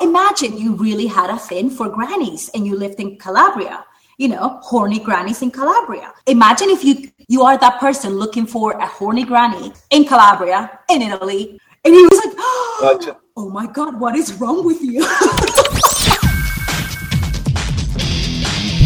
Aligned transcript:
imagine 0.00 0.56
you 0.56 0.74
really 0.74 1.06
had 1.06 1.30
a 1.30 1.38
thing 1.38 1.70
for 1.70 1.88
grannies 1.88 2.50
and 2.54 2.66
you 2.66 2.76
lived 2.76 3.00
in 3.00 3.16
Calabria 3.18 3.84
you 4.18 4.28
know, 4.28 4.58
horny 4.62 4.98
grannies 4.98 5.40
in 5.40 5.50
Calabria. 5.50 6.12
Imagine 6.26 6.68
if 6.68 6.84
you 6.84 7.10
you 7.28 7.40
are 7.40 7.56
that 7.56 7.80
person 7.80 8.18
looking 8.18 8.44
for 8.46 8.72
a 8.72 8.86
horny 8.86 9.24
granny 9.24 9.72
in 9.88 10.04
Calabria, 10.04 10.78
in 10.90 11.00
Italy, 11.00 11.58
and 11.86 11.94
he 11.94 12.02
was 12.02 12.18
like, 12.26 12.34
"Oh 13.38 13.48
my 13.48 13.66
God, 13.66 13.98
what 13.98 14.14
is 14.14 14.34
wrong 14.34 14.62
with 14.62 14.82
you?" 14.82 15.00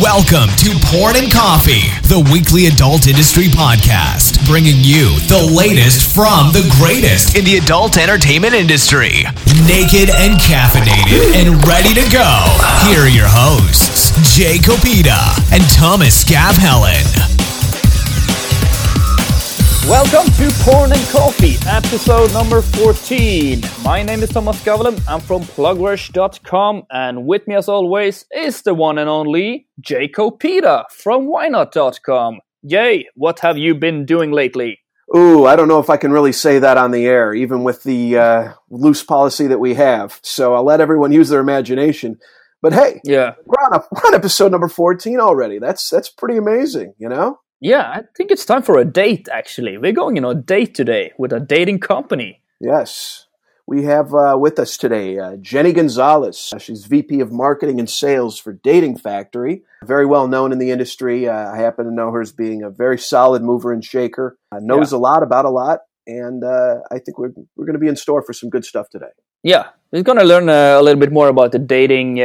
Welcome 0.01 0.51
to 0.59 0.71
Porn 0.87 1.17
and 1.17 1.33
Coffee, 1.33 1.83
the 2.07 2.21
weekly 2.33 2.67
adult 2.67 3.09
industry 3.09 3.46
podcast, 3.46 4.23
bringing 4.46 4.76
you 4.84 5.18
the 5.29 5.52
latest 5.56 6.14
from 6.14 6.52
the 6.52 6.64
greatest 6.79 7.36
in 7.36 7.44
the 7.44 7.56
adult 7.56 7.96
entertainment 7.96 8.54
industry. 8.54 9.24
Naked 9.66 10.11
and 10.11 10.38
caffeinated 10.40 11.34
and 11.34 11.66
ready 11.66 11.94
to 11.94 12.04
go. 12.12 12.44
Here 12.88 13.00
are 13.00 13.08
your 13.08 13.29
hosts, 13.29 14.12
Jay 14.36 14.58
Kopita 14.58 15.18
and 15.52 15.62
Thomas 15.72 16.22
Helen. 16.29 17.04
Welcome 19.88 20.32
to 20.32 20.50
Porn 20.63 20.93
and 20.93 21.08
Coffee, 21.08 21.57
episode 21.68 22.32
number 22.32 22.63
14. 22.63 23.63
My 23.82 24.02
name 24.02 24.22
is 24.22 24.30
Thomas 24.30 24.63
Gavelen. 24.64 24.99
I'm 25.07 25.21
from 25.21 25.43
plugrush.com, 25.43 26.85
and 26.90 27.26
with 27.26 27.46
me, 27.46 27.54
as 27.54 27.68
always, 27.68 28.24
is 28.35 28.63
the 28.63 28.72
one 28.74 28.96
and 28.96 29.11
only 29.11 29.68
Jay 29.80 30.08
Kopita 30.08 30.85
from 30.90 31.29
ynot.com. 31.29 32.41
Jay, 32.67 33.06
what 33.14 33.41
have 33.41 33.59
you 33.59 33.75
been 33.75 34.06
doing 34.06 34.33
lately? 34.33 34.81
Ooh, 35.14 35.45
I 35.45 35.55
don't 35.55 35.69
know 35.69 35.81
if 35.81 35.91
I 35.91 35.98
can 35.98 36.12
really 36.12 36.33
say 36.33 36.59
that 36.59 36.78
on 36.78 36.91
the 36.91 37.05
air, 37.06 37.34
even 37.34 37.62
with 37.62 37.83
the 37.83 38.17
uh, 38.17 38.53
loose 38.70 39.03
policy 39.03 39.47
that 39.48 39.61
we 39.61 39.75
have. 39.75 40.19
So 40.22 40.55
I'll 40.55 40.64
let 40.64 40.81
everyone 40.81 41.12
use 41.12 41.28
their 41.28 41.41
imagination. 41.41 42.19
But 42.62 42.72
hey, 42.72 43.00
yeah, 43.05 43.34
we're 43.45 43.62
on, 43.67 43.75
a, 43.75 43.84
we're 43.92 44.08
on 44.08 44.14
episode 44.14 44.50
number 44.50 44.69
14 44.69 45.20
already. 45.20 45.58
That's 45.58 45.91
that's 45.91 46.08
pretty 46.08 46.38
amazing, 46.38 46.94
you 46.98 47.11
know? 47.11 47.41
Yeah, 47.61 47.83
I 47.83 48.03
think 48.16 48.30
it's 48.30 48.47
time 48.47 48.62
for 48.62 48.78
a 48.78 48.84
date, 48.84 49.28
actually. 49.31 49.77
We're 49.77 49.92
going 49.92 50.22
on 50.22 50.36
a 50.36 50.41
date 50.41 50.75
today 50.75 51.12
with 51.19 51.33
a 51.33 51.41
dating 51.41 51.81
company. 51.81 52.41
Yes. 52.60 53.27
We 53.66 53.84
have 53.84 54.14
uh, 54.14 54.36
with 54.38 54.58
us 54.58 54.76
today 54.76 55.18
uh, 55.18 55.36
Jenny 55.36 55.72
Gonzalez. 55.72 56.52
Uh, 56.54 56.58
she's 56.58 56.84
VP 56.84 57.20
of 57.20 57.32
Marketing 57.32 57.80
and 57.80 57.88
Sales 57.88 58.38
for 58.38 58.52
Dating 58.52 58.98
Factory. 58.98 59.62
Very 59.84 60.04
well 60.04 60.28
known 60.28 60.52
in 60.52 60.58
the 60.58 60.70
industry. 60.70 61.26
Uh, 61.28 61.50
I 61.50 61.56
happen 61.56 61.86
to 61.86 61.90
know 61.90 62.10
her 62.10 62.20
as 62.20 62.30
being 62.30 62.62
a 62.62 62.68
very 62.68 62.98
solid 62.98 63.42
mover 63.42 63.72
and 63.72 63.82
shaker. 63.82 64.36
Uh, 64.52 64.58
knows 64.60 64.92
yeah. 64.92 64.98
a 64.98 65.00
lot 65.00 65.22
about 65.22 65.46
a 65.46 65.50
lot, 65.50 65.80
and 66.06 66.44
uh, 66.44 66.80
I 66.90 66.98
think 66.98 67.18
we're 67.18 67.32
we're 67.56 67.64
going 67.64 67.72
to 67.74 67.78
be 67.78 67.88
in 67.88 67.96
store 67.96 68.20
for 68.20 68.34
some 68.34 68.50
good 68.50 68.66
stuff 68.66 68.90
today. 68.90 69.12
Yeah, 69.42 69.68
we're 69.92 70.02
going 70.02 70.18
to 70.18 70.24
learn 70.24 70.50
a 70.50 70.82
little 70.82 71.00
bit 71.00 71.12
more 71.12 71.28
about 71.28 71.52
the 71.52 71.58
dating 71.58 72.20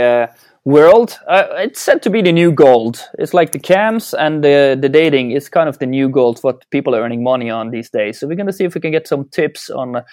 world. 0.65 1.17
Uh, 1.27 1.47
it's 1.55 1.79
said 1.79 2.01
to 2.03 2.09
be 2.09 2.21
the 2.21 2.31
new 2.31 2.51
gold. 2.51 3.07
It's 3.17 3.33
like 3.33 3.51
the 3.51 3.59
cams 3.59 4.13
and 4.13 4.43
the, 4.43 4.77
the 4.79 4.89
dating 4.89 5.31
is 5.31 5.49
kind 5.49 5.69
of 5.69 5.79
the 5.79 5.85
new 5.85 6.09
gold, 6.09 6.39
what 6.41 6.69
people 6.69 6.95
are 6.95 7.01
earning 7.01 7.23
money 7.23 7.49
on 7.49 7.71
these 7.71 7.89
days. 7.89 8.19
So 8.19 8.27
we're 8.27 8.35
going 8.35 8.47
to 8.47 8.53
see 8.53 8.65
if 8.65 8.75
we 8.75 8.81
can 8.81 8.91
get 8.91 9.07
some 9.07 9.25
tips 9.29 9.69
on 9.69 9.95
uh, 9.95 10.03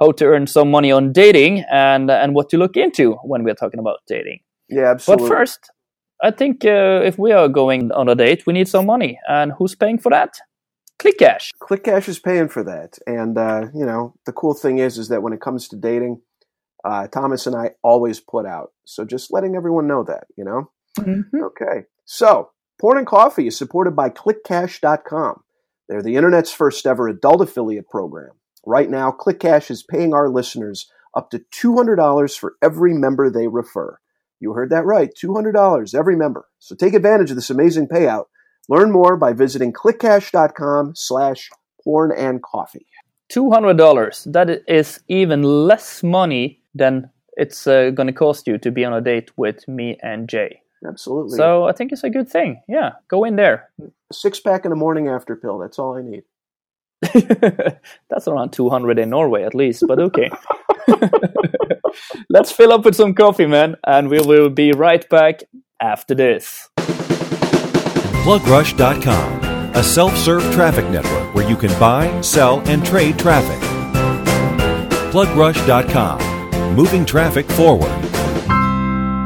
how 0.00 0.12
to 0.12 0.24
earn 0.26 0.46
some 0.46 0.70
money 0.70 0.92
on 0.92 1.12
dating 1.12 1.64
and 1.70 2.10
and 2.10 2.34
what 2.34 2.48
to 2.50 2.58
look 2.58 2.76
into 2.76 3.12
when 3.24 3.44
we're 3.44 3.54
talking 3.54 3.80
about 3.80 4.00
dating. 4.06 4.40
Yeah, 4.68 4.90
absolutely. 4.90 5.28
But 5.28 5.36
first, 5.36 5.70
I 6.22 6.30
think 6.30 6.64
uh, 6.64 7.02
if 7.04 7.18
we 7.18 7.32
are 7.32 7.48
going 7.48 7.92
on 7.92 8.08
a 8.08 8.14
date, 8.14 8.46
we 8.46 8.52
need 8.52 8.68
some 8.68 8.86
money. 8.86 9.18
And 9.28 9.52
who's 9.52 9.74
paying 9.74 9.98
for 9.98 10.10
that? 10.10 10.34
ClickCash. 10.98 11.50
ClickCash 11.60 12.08
is 12.08 12.18
paying 12.18 12.48
for 12.48 12.64
that. 12.64 12.98
And, 13.06 13.36
uh, 13.36 13.66
you 13.74 13.84
know, 13.84 14.14
the 14.24 14.32
cool 14.32 14.54
thing 14.54 14.78
is, 14.78 14.96
is 14.96 15.08
that 15.08 15.22
when 15.22 15.34
it 15.34 15.40
comes 15.40 15.68
to 15.68 15.76
dating, 15.76 16.22
uh, 16.84 17.06
Thomas 17.08 17.46
and 17.46 17.54
I 17.54 17.72
always 17.82 18.18
put 18.20 18.46
out. 18.46 18.72
So 18.84 19.04
just 19.04 19.32
letting 19.32 19.56
everyone 19.56 19.86
know 19.86 20.04
that, 20.04 20.24
you 20.36 20.44
know? 20.44 20.70
Mm-hmm. 20.98 21.42
Okay. 21.44 21.84
So, 22.06 22.50
Porn 22.80 22.98
and 22.98 23.06
Coffee 23.06 23.48
is 23.48 23.58
supported 23.58 23.94
by 23.94 24.08
ClickCash.com. 24.08 25.42
They're 25.88 26.02
the 26.02 26.16
internet's 26.16 26.52
first 26.52 26.86
ever 26.86 27.08
adult 27.08 27.42
affiliate 27.42 27.88
program. 27.88 28.32
Right 28.66 28.90
now, 28.90 29.12
ClickCash 29.12 29.70
is 29.70 29.84
paying 29.84 30.12
our 30.12 30.28
listeners 30.28 30.90
up 31.16 31.30
to 31.30 31.44
$200 31.54 32.36
for 32.36 32.56
every 32.62 32.92
member 32.92 33.30
they 33.30 33.46
refer. 33.46 33.98
You 34.40 34.52
heard 34.52 34.70
that 34.70 34.84
right, 34.84 35.10
$200 35.14 35.94
every 35.94 36.16
member. 36.16 36.46
So 36.58 36.74
take 36.74 36.92
advantage 36.92 37.30
of 37.30 37.36
this 37.36 37.48
amazing 37.48 37.86
payout. 37.86 38.24
Learn 38.68 38.90
more 38.90 39.16
by 39.16 39.32
visiting 39.32 39.72
clickcash.com 39.72 40.94
slash 40.96 41.48
porn 41.82 42.12
and 42.16 42.42
coffee. 42.42 42.86
$200. 43.32 44.32
That 44.32 44.62
is 44.68 45.00
even 45.08 45.42
less 45.42 46.02
money 46.02 46.60
than 46.74 47.10
it's 47.36 47.66
uh, 47.66 47.90
going 47.90 48.08
to 48.08 48.12
cost 48.12 48.46
you 48.46 48.58
to 48.58 48.70
be 48.70 48.84
on 48.84 48.92
a 48.92 49.00
date 49.00 49.30
with 49.36 49.66
me 49.68 49.96
and 50.02 50.28
Jay. 50.28 50.60
Absolutely. 50.86 51.36
So 51.36 51.64
I 51.64 51.72
think 51.72 51.92
it's 51.92 52.04
a 52.04 52.10
good 52.10 52.28
thing. 52.28 52.62
Yeah, 52.68 52.92
go 53.08 53.24
in 53.24 53.36
there. 53.36 53.70
Six 54.12 54.40
pack 54.40 54.64
in 54.64 54.70
the 54.70 54.76
morning 54.76 55.08
after 55.08 55.36
pill. 55.36 55.58
That's 55.58 55.78
all 55.78 55.96
I 55.96 56.02
need. 56.02 56.24
that's 58.10 58.26
around 58.26 58.52
200 58.52 58.98
in 58.98 59.10
Norway 59.10 59.44
at 59.44 59.54
least, 59.54 59.84
but 59.86 59.98
okay. 59.98 60.30
Let's 62.30 62.52
fill 62.52 62.72
up 62.72 62.84
with 62.84 62.94
some 62.94 63.14
coffee, 63.14 63.46
man, 63.46 63.76
and 63.86 64.08
we 64.08 64.20
will 64.20 64.50
be 64.50 64.72
right 64.72 65.08
back 65.08 65.42
after 65.80 66.14
this. 66.14 66.68
Plugrush.com, 68.24 69.44
a 69.74 69.82
self 69.82 70.16
serve 70.16 70.42
traffic 70.52 70.88
network 70.90 71.34
where 71.34 71.48
you 71.48 71.56
can 71.56 71.78
buy, 71.78 72.20
sell, 72.20 72.60
and 72.68 72.84
trade 72.84 73.18
traffic. 73.18 73.60
Plugrush.com 75.12 76.36
moving 76.76 77.06
traffic 77.06 77.46
forward. 77.52 77.90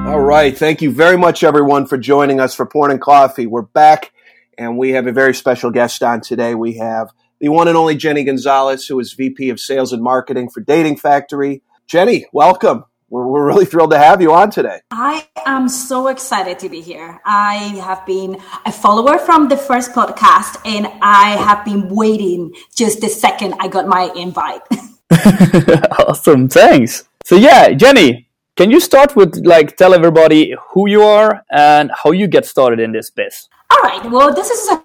All 0.07 0.21
right. 0.21 0.57
Thank 0.57 0.81
you 0.81 0.93
very 0.93 1.19
much, 1.19 1.43
everyone, 1.43 1.87
for 1.87 1.99
joining 1.99 2.39
us 2.41 2.55
for 2.55 2.65
Porn 2.65 2.93
and 2.93 3.01
Coffee. 3.01 3.47
We're 3.47 3.63
back, 3.63 4.13
and 4.57 4.79
we 4.79 4.91
have 4.91 5.09
a 5.09 5.13
very 5.13 5.35
special 5.35 5.73
guest 5.73 6.03
on 6.03 6.21
today. 6.21 6.55
We 6.55 6.79
have 6.79 7.11
the 7.41 7.49
one 7.49 7.69
and 7.69 7.77
only 7.77 7.97
Jenny 7.97 8.23
Gonzalez, 8.23 8.87
who 8.87 9.01
is 9.01 9.15
VP 9.15 9.49
of 9.49 9.59
Sales 9.59 9.93
and 9.93 10.03
Marketing 10.03 10.49
for 10.51 10.61
Dating 10.61 10.97
Factory. 10.97 11.63
Jenny, 11.87 12.27
welcome. 12.33 12.85
We're, 13.09 13.27
we're 13.27 13.47
really 13.47 13.65
thrilled 13.65 13.91
to 13.93 13.99
have 13.99 14.21
you 14.21 14.33
on 14.33 14.51
today. 14.51 14.81
I 14.91 15.27
am 15.47 15.69
so 15.69 16.09
excited 16.09 16.59
to 16.61 16.69
be 16.69 16.81
here. 16.81 17.21
I 17.25 17.55
have 17.85 18.05
been 18.07 18.41
a 18.67 18.71
follower 18.71 19.19
from 19.19 19.49
the 19.49 19.57
first 19.57 19.93
podcast, 19.93 20.61
and 20.65 20.87
I 21.03 21.31
have 21.31 21.65
been 21.65 21.89
waiting 21.89 22.55
just 22.77 23.01
the 23.01 23.09
second 23.09 23.55
I 23.59 23.69
got 23.69 23.89
my 23.89 24.13
invite. 24.15 24.61
awesome. 26.07 26.49
Thanks. 26.49 27.09
So 27.25 27.37
yeah, 27.37 27.71
Jenny, 27.71 28.29
can 28.55 28.71
you 28.71 28.81
start 28.81 29.17
with 29.17 29.45
like 29.47 29.77
tell 29.77 29.95
everybody 29.95 30.55
who 30.73 30.89
you 30.89 31.03
are 31.03 31.43
and 31.51 31.91
how 32.05 32.13
you 32.13 32.29
get 32.29 32.45
started 32.45 32.79
in 32.79 32.93
this 32.93 33.11
biz? 33.11 33.49
All 33.71 33.81
right. 33.83 34.11
Well, 34.11 34.35
this 34.35 34.51
is 34.51 34.69
a 34.69 34.80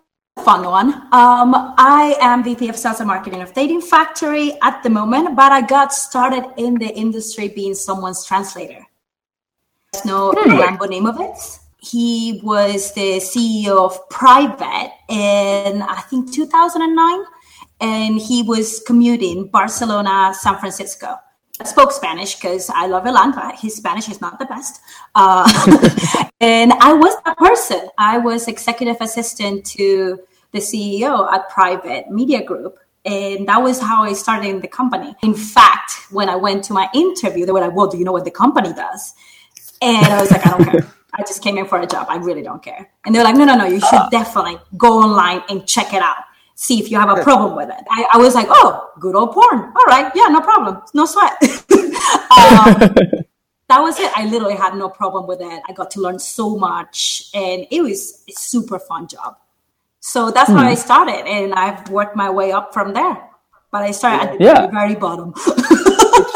fun 0.45 0.63
one. 0.63 0.93
Um, 1.11 1.73
I 1.75 2.15
am 2.21 2.43
VP 2.43 2.69
of 2.69 2.77
Sales 2.77 2.99
and 2.99 3.07
Marketing 3.07 3.41
of 3.41 3.51
Dating 3.55 3.81
Factory 3.81 4.53
at 4.61 4.83
the 4.83 4.91
moment, 4.91 5.35
but 5.35 5.51
I 5.51 5.61
got 5.61 5.91
started 5.91 6.45
in 6.57 6.75
the 6.75 6.89
industry 6.95 7.47
being 7.47 7.73
someone's 7.73 8.23
translator. 8.23 8.85
There's 9.91 10.05
no 10.05 10.31
hmm. 10.33 10.51
Lambo 10.51 10.87
name 10.87 11.07
of 11.07 11.19
it. 11.19 11.35
He 11.79 12.41
was 12.43 12.93
the 12.93 13.17
CEO 13.17 13.85
of 13.85 14.07
Private 14.09 14.91
in 15.09 15.81
I 15.81 16.01
think 16.09 16.31
2009, 16.31 17.25
and 17.81 18.21
he 18.21 18.43
was 18.43 18.83
commuting 18.85 19.47
Barcelona, 19.47 20.31
San 20.35 20.59
Francisco 20.59 21.17
I 21.59 21.63
spoke 21.63 21.91
Spanish 21.93 22.35
because 22.35 22.69
I 22.69 22.87
love 22.87 23.05
Ilan, 23.05 23.33
his 23.55 23.75
Spanish 23.77 24.09
is 24.09 24.19
not 24.19 24.39
the 24.39 24.45
best. 24.45 24.81
Uh, 25.15 25.47
and 26.41 26.73
I 26.73 26.93
was 26.93 27.15
that 27.23 27.37
person. 27.37 27.87
I 27.97 28.17
was 28.17 28.49
executive 28.49 28.97
assistant 28.99 29.65
to 29.67 30.19
the 30.55 30.61
CEO 30.61 31.31
at 31.31 31.49
Private 31.49 32.09
Media 32.09 32.43
Group. 32.43 32.79
And 33.05 33.47
that 33.47 33.61
was 33.61 33.79
how 33.79 34.03
I 34.03 34.13
started 34.13 34.49
in 34.49 34.61
the 34.61 34.67
company. 34.67 35.13
In 35.21 35.35
fact, 35.35 35.91
when 36.09 36.27
I 36.27 36.35
went 36.35 36.63
to 36.65 36.73
my 36.73 36.89
interview, 36.95 37.45
they 37.45 37.51
were 37.51 37.59
like, 37.59 37.75
Well, 37.75 37.87
do 37.87 37.97
you 37.99 38.03
know 38.03 38.11
what 38.11 38.25
the 38.25 38.31
company 38.31 38.73
does? 38.73 39.13
And 39.81 40.05
I 40.07 40.19
was 40.19 40.31
like, 40.31 40.45
I 40.47 40.49
don't 40.49 40.65
care. 40.65 40.87
I 41.13 41.21
just 41.21 41.43
came 41.43 41.57
in 41.57 41.67
for 41.67 41.79
a 41.79 41.85
job. 41.85 42.07
I 42.09 42.17
really 42.17 42.41
don't 42.41 42.63
care. 42.63 42.89
And 43.05 43.13
they're 43.13 43.23
like, 43.23 43.35
No, 43.35 43.45
no, 43.45 43.55
no, 43.55 43.65
you 43.65 43.79
should 43.79 44.09
definitely 44.09 44.57
go 44.75 45.03
online 45.03 45.43
and 45.49 45.67
check 45.67 45.93
it 45.93 46.01
out 46.01 46.23
see 46.55 46.79
if 46.79 46.89
you 46.89 46.97
have 46.97 47.09
a 47.09 47.21
problem 47.21 47.53
with 47.55 47.69
it. 47.69 47.83
I, 47.89 48.07
I 48.13 48.17
was 48.17 48.33
like, 48.33 48.47
oh, 48.49 48.89
good 48.97 49.13
old 49.13 49.33
porn. 49.33 49.59
All 49.59 49.85
right, 49.87 50.09
yeah, 50.15 50.27
no 50.29 50.39
problem, 50.39 50.81
no 50.93 51.05
sweat. 51.05 51.33
um, 51.43 52.79
that 53.67 53.79
was 53.81 53.99
it. 53.99 54.11
I 54.15 54.27
literally 54.29 54.55
had 54.55 54.75
no 54.75 54.89
problem 54.89 55.27
with 55.27 55.41
it. 55.41 55.63
I 55.67 55.73
got 55.73 55.91
to 55.91 56.01
learn 56.01 56.17
so 56.17 56.57
much, 56.57 57.29
and 57.33 57.67
it 57.69 57.81
was 57.81 58.23
a 58.29 58.31
super 58.31 58.79
fun 58.79 59.07
job. 59.07 59.35
So 60.05 60.29
that's 60.29 60.51
mm. 60.51 60.55
how 60.55 60.67
I 60.67 60.75
hmm. 60.75 60.79
started, 60.79 61.27
and 61.27 61.51
I've 61.55 61.89
worked 61.89 62.15
my 62.15 62.29
way 62.29 62.51
up 62.51 62.75
from 62.75 62.93
there. 62.93 63.27
But 63.71 63.81
I 63.81 63.89
started 63.89 64.33
at 64.33 64.37
the 64.37 64.43
yeah. 64.43 64.67
very, 64.67 64.71
very 64.71 64.95
bottom. 64.95 65.33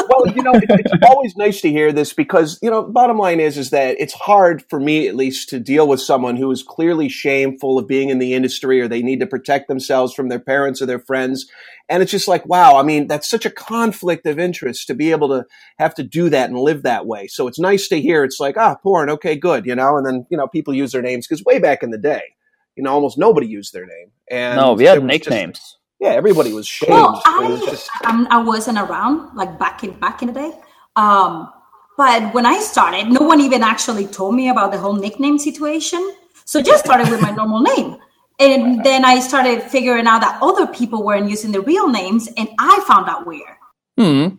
well, 0.08 0.26
you 0.26 0.42
know, 0.42 0.50
it, 0.54 0.64
it's 0.68 1.06
always 1.06 1.36
nice 1.36 1.60
to 1.60 1.70
hear 1.70 1.92
this 1.92 2.12
because 2.12 2.58
you 2.62 2.68
know, 2.68 2.82
bottom 2.82 3.16
line 3.16 3.38
is 3.38 3.56
is 3.56 3.70
that 3.70 3.94
it's 4.00 4.12
hard 4.12 4.64
for 4.68 4.80
me 4.80 5.06
at 5.06 5.14
least 5.14 5.50
to 5.50 5.60
deal 5.60 5.86
with 5.86 6.00
someone 6.00 6.36
who 6.36 6.50
is 6.50 6.64
clearly 6.64 7.08
shameful 7.08 7.78
of 7.78 7.86
being 7.86 8.08
in 8.08 8.18
the 8.18 8.34
industry 8.34 8.80
or 8.80 8.88
they 8.88 9.02
need 9.02 9.20
to 9.20 9.26
protect 9.26 9.68
themselves 9.68 10.12
from 10.12 10.30
their 10.30 10.40
parents 10.40 10.82
or 10.82 10.86
their 10.86 10.98
friends, 10.98 11.46
and 11.88 12.02
it's 12.02 12.10
just 12.10 12.26
like, 12.26 12.44
wow, 12.46 12.76
I 12.76 12.82
mean, 12.82 13.06
that's 13.06 13.30
such 13.30 13.46
a 13.46 13.50
conflict 13.50 14.26
of 14.26 14.40
interest 14.40 14.88
to 14.88 14.94
be 14.94 15.12
able 15.12 15.28
to 15.28 15.46
have 15.78 15.94
to 15.94 16.02
do 16.02 16.28
that 16.28 16.50
and 16.50 16.58
live 16.58 16.82
that 16.82 17.06
way. 17.06 17.28
So 17.28 17.46
it's 17.46 17.60
nice 17.60 17.86
to 17.86 18.00
hear. 18.00 18.24
It's 18.24 18.40
like, 18.40 18.56
ah, 18.56 18.74
porn, 18.82 19.10
okay, 19.10 19.36
good, 19.36 19.64
you 19.64 19.76
know, 19.76 19.96
and 19.96 20.04
then 20.04 20.26
you 20.28 20.36
know, 20.36 20.48
people 20.48 20.74
use 20.74 20.90
their 20.90 21.02
names 21.02 21.28
because 21.28 21.44
way 21.44 21.60
back 21.60 21.84
in 21.84 21.90
the 21.90 21.98
day, 21.98 22.34
you 22.80 22.84
know, 22.84 22.94
almost 22.94 23.18
nobody 23.18 23.46
used 23.46 23.74
their 23.74 23.84
name. 23.84 24.10
And 24.30 24.56
no, 24.56 24.72
we 24.72 24.84
had 24.84 25.04
nicknames. 25.04 25.58
Just, 25.58 25.76
yeah, 26.00 26.12
everybody 26.12 26.50
was 26.54 26.66
shamed. 26.66 26.92
Well, 26.92 27.20
I, 27.26 27.46
was 27.46 27.60
just... 27.60 27.90
I 28.04 28.42
wasn't 28.42 28.78
around 28.78 29.36
like 29.36 29.58
back 29.58 29.84
in 29.84 29.90
back 30.00 30.22
in 30.22 30.28
the 30.28 30.34
day. 30.34 30.52
Um, 30.96 31.52
but 31.98 32.32
when 32.32 32.46
I 32.46 32.58
started, 32.60 33.08
no 33.08 33.20
one 33.20 33.42
even 33.42 33.62
actually 33.62 34.06
told 34.06 34.34
me 34.34 34.48
about 34.48 34.72
the 34.72 34.78
whole 34.78 34.94
nickname 34.94 35.38
situation. 35.38 36.02
So 36.46 36.62
just 36.62 36.82
started 36.86 37.10
with 37.10 37.20
my 37.20 37.32
normal 37.32 37.60
name. 37.60 37.98
And 38.38 38.82
then 38.82 39.04
I 39.04 39.20
started 39.20 39.62
figuring 39.62 40.06
out 40.06 40.22
that 40.22 40.38
other 40.40 40.66
people 40.66 41.04
weren't 41.04 41.28
using 41.28 41.52
the 41.52 41.60
real 41.60 41.86
names, 41.90 42.30
and 42.38 42.48
I 42.58 42.82
found 42.88 43.10
out 43.10 43.26
weird. 43.26 43.58
Hmm. 43.98 44.36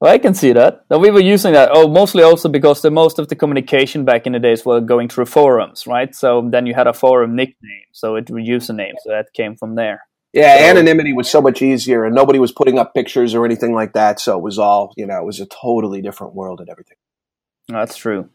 Well, 0.00 0.12
I 0.12 0.18
can 0.18 0.32
see 0.32 0.52
that. 0.54 0.86
That 0.88 0.98
we 0.98 1.10
were 1.10 1.20
using 1.20 1.52
that. 1.52 1.68
Oh, 1.72 1.86
mostly 1.86 2.22
also 2.22 2.48
because 2.48 2.80
the 2.80 2.90
most 2.90 3.18
of 3.18 3.28
the 3.28 3.36
communication 3.36 4.06
back 4.06 4.26
in 4.26 4.32
the 4.32 4.38
days 4.38 4.64
were 4.64 4.80
going 4.80 5.08
through 5.08 5.26
forums, 5.26 5.86
right? 5.86 6.14
So 6.14 6.48
then 6.50 6.66
you 6.66 6.74
had 6.74 6.86
a 6.86 6.94
forum 6.94 7.36
nickname, 7.36 7.84
so 7.92 8.16
it 8.16 8.30
was 8.30 8.42
a 8.42 8.50
username, 8.50 8.94
so 9.02 9.10
that 9.10 9.26
came 9.34 9.56
from 9.56 9.74
there. 9.74 10.00
Yeah, 10.32 10.56
so, 10.56 10.64
anonymity 10.64 11.12
was 11.12 11.28
so 11.28 11.42
much 11.42 11.60
easier, 11.60 12.04
and 12.04 12.14
nobody 12.14 12.38
was 12.38 12.52
putting 12.52 12.78
up 12.78 12.94
pictures 12.94 13.34
or 13.34 13.44
anything 13.44 13.74
like 13.74 13.92
that. 13.92 14.20
So 14.20 14.38
it 14.38 14.42
was 14.42 14.58
all, 14.58 14.94
you 14.96 15.06
know, 15.06 15.18
it 15.18 15.26
was 15.26 15.40
a 15.40 15.46
totally 15.46 16.00
different 16.00 16.34
world 16.34 16.60
and 16.60 16.70
everything. 16.70 16.96
That's 17.68 17.96
true. 17.96 18.30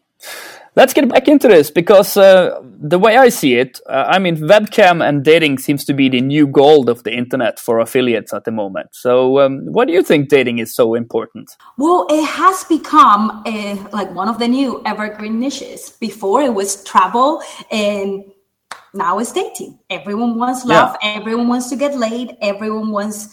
Let's 0.76 0.94
get 0.94 1.08
back 1.08 1.30
into 1.30 1.48
this 1.48 1.72
because 1.72 2.18
uh, 2.18 2.60
the 2.62 3.00
way 3.00 3.16
I 3.16 3.30
see 3.30 3.56
it, 3.56 3.80
uh, 3.88 4.06
I 4.10 4.20
mean, 4.20 4.36
webcam 4.36 5.08
and 5.08 5.24
dating 5.24 5.60
seems 5.60 5.86
to 5.86 5.94
be 5.94 6.10
the 6.10 6.20
new 6.20 6.46
gold 6.46 6.90
of 6.90 7.04
the 7.04 7.14
internet 7.14 7.60
for 7.60 7.80
affiliates 7.80 8.34
at 8.34 8.44
the 8.44 8.52
moment. 8.52 8.90
So, 8.92 9.40
um, 9.40 9.66
what 9.68 9.88
do 9.88 9.94
you 9.94 10.04
think 10.04 10.28
dating 10.28 10.60
is 10.60 10.76
so 10.76 10.94
important? 10.94 11.50
Well, 11.78 12.06
it 12.10 12.26
has 12.26 12.66
become 12.66 13.42
a, 13.48 13.76
like 13.94 14.14
one 14.14 14.28
of 14.28 14.38
the 14.38 14.50
new 14.50 14.82
evergreen 14.86 15.40
niches. 15.40 15.92
Before 15.92 16.42
it 16.42 16.54
was 16.54 16.84
travel 16.84 17.42
and 17.72 18.26
now 18.94 19.20
it's 19.20 19.32
dating. 19.32 19.80
Everyone 19.90 20.38
wants 20.38 20.66
love. 20.66 20.98
Yeah. 21.02 21.16
Everyone 21.16 21.48
wants 21.48 21.70
to 21.70 21.78
get 21.78 21.96
laid. 21.98 22.36
Everyone 22.42 22.92
wants 22.92 23.30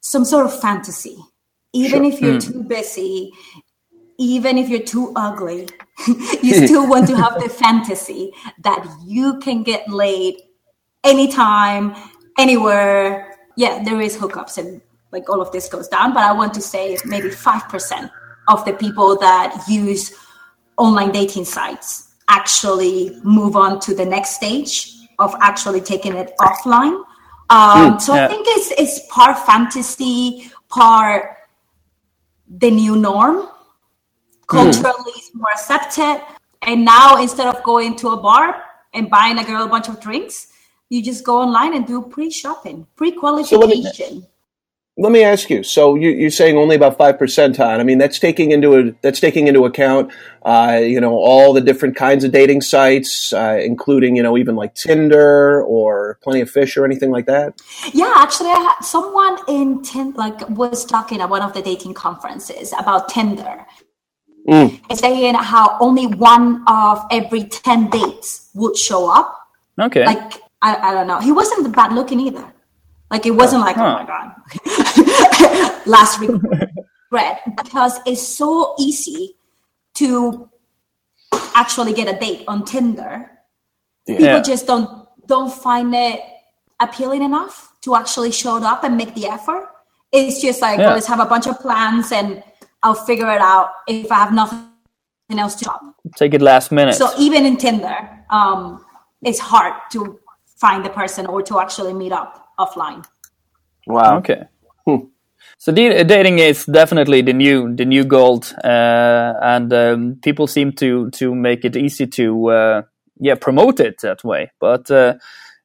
some 0.00 0.24
sort 0.24 0.46
of 0.46 0.60
fantasy. 0.60 1.16
Even 1.74 2.04
sure. 2.04 2.12
if 2.12 2.20
you're 2.20 2.34
mm. 2.36 2.52
too 2.52 2.62
busy, 2.62 3.32
even 4.18 4.56
if 4.56 4.68
you're 4.68 4.80
too 4.80 5.12
ugly, 5.14 5.68
you 6.42 6.66
still 6.66 6.88
want 6.88 7.08
to 7.08 7.16
have 7.16 7.40
the 7.42 7.48
fantasy 7.48 8.32
that 8.62 8.86
you 9.04 9.38
can 9.40 9.62
get 9.62 9.88
laid 9.88 10.36
anytime, 11.04 11.94
anywhere. 12.38 13.36
Yeah, 13.56 13.82
there 13.82 14.00
is 14.00 14.16
hookups 14.16 14.58
and 14.58 14.80
like 15.12 15.28
all 15.28 15.40
of 15.40 15.50
this 15.52 15.68
goes 15.68 15.88
down, 15.88 16.12
but 16.12 16.22
I 16.22 16.32
want 16.32 16.52
to 16.54 16.60
say 16.60 16.98
maybe 17.04 17.28
5% 17.28 18.10
of 18.48 18.64
the 18.64 18.72
people 18.74 19.16
that 19.18 19.64
use 19.68 20.14
online 20.76 21.10
dating 21.10 21.44
sites 21.44 22.14
actually 22.28 23.16
move 23.22 23.56
on 23.56 23.80
to 23.80 23.94
the 23.94 24.04
next 24.04 24.30
stage 24.30 24.92
of 25.18 25.34
actually 25.40 25.80
taking 25.80 26.14
it 26.16 26.32
offline. 26.40 27.02
Um, 27.48 27.94
mm, 27.94 28.00
so 28.00 28.14
yeah. 28.14 28.24
I 28.24 28.28
think 28.28 28.46
it's 28.48 28.72
it's 28.72 29.06
part 29.08 29.38
fantasy, 29.38 30.50
part 30.68 31.36
the 32.48 32.70
new 32.70 32.96
norm. 32.96 33.48
Culturally, 34.46 35.12
mm. 35.12 35.18
it's 35.18 35.34
more 35.34 35.50
accepted. 35.52 36.22
And 36.62 36.84
now 36.84 37.20
instead 37.20 37.46
of 37.46 37.62
going 37.62 37.96
to 37.96 38.10
a 38.10 38.16
bar 38.16 38.62
and 38.94 39.10
buying 39.10 39.38
a 39.38 39.44
girl 39.44 39.64
a 39.64 39.68
bunch 39.68 39.88
of 39.88 40.00
drinks, 40.00 40.52
you 40.88 41.02
just 41.02 41.24
go 41.24 41.40
online 41.40 41.74
and 41.74 41.86
do 41.86 42.02
pre-shopping, 42.02 42.86
pre-qualification. 42.96 44.22
So 44.22 44.28
let 44.98 45.12
me 45.12 45.22
ask 45.22 45.50
you. 45.50 45.62
So 45.62 45.94
you, 45.94 46.26
are 46.26 46.30
saying 46.30 46.56
only 46.56 46.74
about 46.74 46.96
five 46.96 47.18
percent, 47.18 47.56
Todd. 47.56 47.80
I 47.80 47.82
mean, 47.82 47.98
that's 47.98 48.18
taking 48.18 48.50
into 48.50 48.76
a, 48.76 48.92
that's 49.02 49.20
taking 49.20 49.46
into 49.46 49.66
account, 49.66 50.10
uh, 50.42 50.80
you 50.82 51.00
know, 51.00 51.16
all 51.16 51.52
the 51.52 51.60
different 51.60 51.96
kinds 51.96 52.24
of 52.24 52.32
dating 52.32 52.62
sites, 52.62 53.32
uh, 53.34 53.60
including 53.62 54.16
you 54.16 54.22
know 54.22 54.38
even 54.38 54.56
like 54.56 54.74
Tinder 54.74 55.62
or 55.62 56.18
Plenty 56.22 56.40
of 56.40 56.50
Fish 56.50 56.78
or 56.78 56.86
anything 56.86 57.10
like 57.10 57.26
that. 57.26 57.60
Yeah, 57.92 58.12
actually, 58.16 58.48
I 58.48 58.74
had 58.74 58.80
someone 58.82 59.38
in 59.48 59.82
Tinder 59.82 60.16
like 60.16 60.48
was 60.48 60.86
talking 60.86 61.20
at 61.20 61.28
one 61.28 61.42
of 61.42 61.52
the 61.52 61.60
dating 61.60 61.92
conferences 61.92 62.72
about 62.78 63.10
Tinder. 63.10 63.66
Mm. 64.46 64.80
And 64.88 64.98
saying 64.98 65.34
how 65.34 65.76
only 65.80 66.06
one 66.06 66.62
of 66.68 67.04
every 67.10 67.44
ten 67.44 67.90
dates 67.90 68.50
would 68.54 68.76
show 68.76 69.10
up. 69.10 69.36
Okay. 69.80 70.04
Like 70.04 70.34
I, 70.62 70.76
I 70.76 70.94
don't 70.94 71.06
know. 71.06 71.20
He 71.20 71.32
wasn't 71.32 71.74
bad 71.74 71.92
looking 71.92 72.20
either. 72.20 72.52
Like 73.10 73.26
it 73.26 73.32
wasn't 73.32 73.62
like, 73.62 73.76
huh. 73.76 73.84
oh 73.84 74.02
my 74.02 74.06
god, 74.06 75.86
last 75.86 76.20
regret 76.20 77.42
because 77.56 77.98
it's 78.06 78.22
so 78.22 78.74
easy 78.78 79.36
to 79.94 80.48
actually 81.54 81.92
get 81.92 82.12
a 82.12 82.18
date 82.18 82.44
on 82.48 82.64
Tinder. 82.64 83.30
Yeah. 84.06 84.16
People 84.18 84.42
just 84.42 84.66
don't 84.66 85.08
don't 85.26 85.52
find 85.52 85.94
it 85.94 86.20
appealing 86.80 87.22
enough 87.22 87.72
to 87.82 87.94
actually 87.94 88.32
show 88.32 88.62
up 88.62 88.84
and 88.84 88.96
make 88.96 89.14
the 89.14 89.26
effort. 89.26 89.68
It's 90.12 90.40
just 90.40 90.60
like 90.60 90.78
yeah. 90.78 90.94
let's 90.94 91.06
have 91.06 91.20
a 91.20 91.26
bunch 91.26 91.46
of 91.46 91.58
plans 91.60 92.12
and 92.12 92.42
I'll 92.82 92.94
figure 92.94 93.30
it 93.30 93.40
out 93.40 93.70
if 93.88 94.10
I 94.10 94.16
have 94.16 94.32
nothing 94.32 94.68
else 95.30 95.54
to 95.56 95.64
do. 95.64 96.10
Take 96.16 96.34
it 96.34 96.42
last 96.42 96.70
minute. 96.72 96.94
So 96.94 97.10
even 97.18 97.44
in 97.44 97.56
Tinder, 97.56 98.24
um, 98.30 98.84
it's 99.22 99.38
hard 99.38 99.74
to 99.92 100.20
find 100.56 100.84
the 100.84 100.90
person 100.90 101.26
or 101.26 101.42
to 101.42 101.60
actually 101.60 101.92
meet 101.92 102.12
up 102.12 102.48
offline. 102.58 103.04
Wow. 103.86 104.18
Okay. 104.18 104.44
Hmm. 104.86 105.06
So 105.58 105.72
dating 105.72 106.38
is 106.38 106.66
definitely 106.66 107.22
the 107.22 107.32
new 107.32 107.74
the 107.74 107.84
new 107.84 108.04
gold, 108.04 108.54
uh, 108.62 109.32
and 109.40 109.72
um, 109.72 110.18
people 110.22 110.46
seem 110.46 110.72
to 110.72 111.10
to 111.10 111.34
make 111.34 111.64
it 111.64 111.76
easy 111.76 112.06
to 112.06 112.50
uh, 112.50 112.82
yeah 113.18 113.36
promote 113.36 113.80
it 113.80 114.00
that 114.02 114.22
way. 114.22 114.52
But 114.60 114.90
uh, 114.90 115.14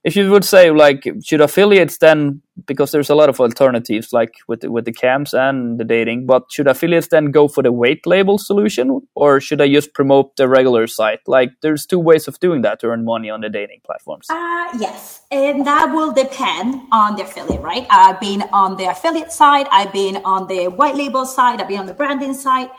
if 0.03 0.15
you 0.15 0.30
would 0.31 0.44
say 0.44 0.71
like 0.71 1.07
should 1.24 1.42
affiliates 1.42 1.98
then 2.00 2.42
because 2.65 2.92
there's 2.92 3.09
a 3.09 3.15
lot 3.15 3.30
of 3.30 3.39
alternatives 3.39 4.12
like 4.12 4.33
with 4.48 4.62
the, 4.62 4.71
with 4.71 4.86
the 4.86 4.92
cams 4.92 5.33
and 5.33 5.80
the 5.80 5.83
dating 5.83 6.25
but 6.25 6.44
should 6.51 6.68
affiliates 6.68 7.07
then 7.07 7.31
go 7.31 7.48
for 7.48 7.62
the 7.63 7.71
white 7.71 8.06
label 8.06 8.38
solution 8.38 9.01
or 9.15 9.39
should 9.39 9.62
i 9.62 9.68
just 9.68 9.94
promote 9.94 10.36
the 10.38 10.48
regular 10.48 10.88
site? 10.88 11.19
Like 11.27 11.51
there's 11.62 11.86
two 11.86 12.00
ways 12.00 12.27
of 12.27 12.39
doing 12.39 12.62
that 12.63 12.80
to 12.80 12.88
earn 12.88 13.06
money 13.06 13.30
on 13.30 13.42
the 13.42 13.50
dating 13.50 13.81
platforms. 13.86 14.27
Uh, 14.30 14.69
yes. 14.80 15.21
And 15.31 15.65
that 15.65 15.94
will 15.94 16.12
depend 16.12 16.81
on 16.92 17.15
the 17.15 17.24
affiliate 17.24 17.62
right? 17.62 17.86
I've 17.89 18.19
been 18.19 18.44
on 18.51 18.77
the 18.77 18.86
affiliate 18.86 19.31
side 19.31 19.68
i've 19.71 19.94
been 19.94 20.18
on 20.25 20.47
the 20.47 20.68
white 20.68 20.95
label 20.95 21.25
side 21.25 21.62
i've 21.62 21.68
been 21.68 21.80
on 21.80 21.86
the 21.86 21.94
branding 21.94 22.33
side 22.33 22.69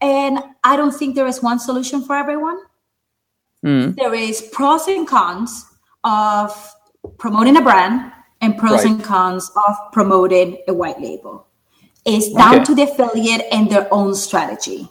and 0.00 0.38
i 0.64 0.76
don't 0.76 0.92
think 0.92 1.14
there 1.14 1.26
is 1.26 1.42
one 1.42 1.58
solution 1.58 2.02
for 2.02 2.16
everyone. 2.16 2.58
Mm. 3.64 3.94
there 3.94 4.12
is 4.12 4.42
pros 4.52 4.88
and 4.88 5.06
cons 5.06 5.71
of 6.04 6.74
promoting 7.18 7.56
a 7.56 7.62
brand 7.62 8.12
and 8.40 8.58
pros 8.58 8.84
right. 8.84 8.86
and 8.86 9.04
cons 9.04 9.50
of 9.68 9.76
promoting 9.92 10.58
a 10.68 10.74
white 10.74 11.00
label. 11.00 11.46
It's 12.04 12.32
down 12.32 12.56
okay. 12.56 12.64
to 12.64 12.74
the 12.74 12.82
affiliate 12.82 13.46
and 13.52 13.70
their 13.70 13.92
own 13.94 14.14
strategy. 14.14 14.88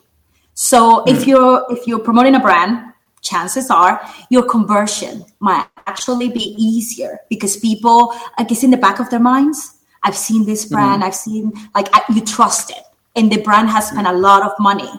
So 0.53 1.03
mm. 1.03 1.07
if 1.07 1.27
you're 1.27 1.65
if 1.69 1.87
you're 1.87 1.99
promoting 1.99 2.35
a 2.35 2.39
brand, 2.39 2.93
chances 3.21 3.69
are 3.69 4.01
your 4.29 4.43
conversion 4.43 5.25
might 5.39 5.67
actually 5.87 6.29
be 6.29 6.55
easier 6.57 7.19
because 7.29 7.57
people, 7.57 8.13
I 8.37 8.43
guess, 8.43 8.63
in 8.63 8.71
the 8.71 8.77
back 8.77 8.99
of 8.99 9.09
their 9.09 9.19
minds, 9.19 9.79
I've 10.03 10.15
seen 10.15 10.45
this 10.45 10.65
mm-hmm. 10.65 10.75
brand, 10.75 11.03
mm. 11.03 11.05
I've 11.05 11.15
seen 11.15 11.51
like 11.75 11.89
I, 11.93 12.01
you 12.13 12.21
trust 12.21 12.71
it, 12.71 12.83
and 13.15 13.31
the 13.31 13.41
brand 13.41 13.69
has 13.69 13.89
spent 13.89 14.07
a 14.07 14.13
lot 14.13 14.43
of 14.43 14.51
money 14.59 14.91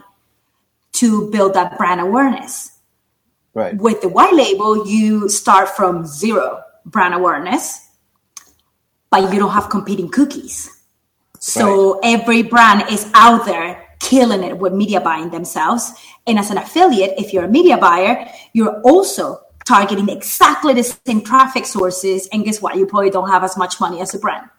to 0.93 1.29
build 1.31 1.55
that 1.55 1.77
brand 1.77 2.01
awareness. 2.01 2.72
Right. 3.53 3.75
With 3.75 4.01
the 4.01 4.09
white 4.09 4.33
label, 4.33 4.87
you 4.87 5.29
start 5.29 5.69
from 5.69 6.05
zero 6.05 6.63
brand 6.85 7.13
awareness, 7.13 7.87
but 9.09 9.31
you 9.31 9.39
don't 9.39 9.51
have 9.51 9.69
competing 9.69 10.09
cookies. 10.09 10.69
So 11.39 11.95
right. 11.95 12.19
every 12.19 12.41
brand 12.43 12.89
is 12.89 13.09
out 13.13 13.45
there 13.45 13.83
killing 13.99 14.43
it 14.43 14.57
with 14.57 14.73
media 14.73 14.99
buying 14.99 15.29
themselves. 15.29 15.93
And 16.25 16.39
as 16.39 16.51
an 16.51 16.57
affiliate, 16.57 17.13
if 17.17 17.31
you're 17.31 17.45
a 17.45 17.49
media 17.49 17.77
buyer, 17.77 18.27
you're 18.53 18.81
also 18.81 19.41
targeting 19.65 20.09
exactly 20.09 20.73
the 20.73 20.83
same 20.83 21.21
traffic 21.21 21.65
sources. 21.65 22.27
And 22.31 22.43
guess 22.43 22.61
what? 22.61 22.75
You 22.75 22.85
probably 22.85 23.11
don't 23.11 23.29
have 23.29 23.43
as 23.43 23.55
much 23.55 23.79
money 23.79 24.01
as 24.01 24.13
a 24.13 24.19
brand. 24.19 24.49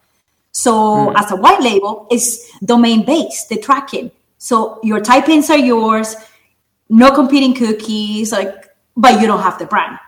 So 0.53 0.73
mm. 0.73 1.15
as 1.17 1.31
a 1.33 1.37
white 1.37 1.61
label, 1.61 2.07
it's 2.11 2.59
domain 2.61 3.05
based, 3.05 3.49
the 3.49 3.59
tracking. 3.59 4.11
So 4.39 4.79
your 4.83 5.01
type 5.01 5.29
ins 5.29 5.51
are 5.51 5.59
yours, 5.59 6.17
no 6.89 7.11
competing 7.11 7.55
cookies, 7.55 8.33
like 8.33 8.64
but 8.97 9.21
you 9.21 9.27
don't 9.27 9.43
have 9.43 9.59
the 9.59 9.67
brand. 9.67 9.99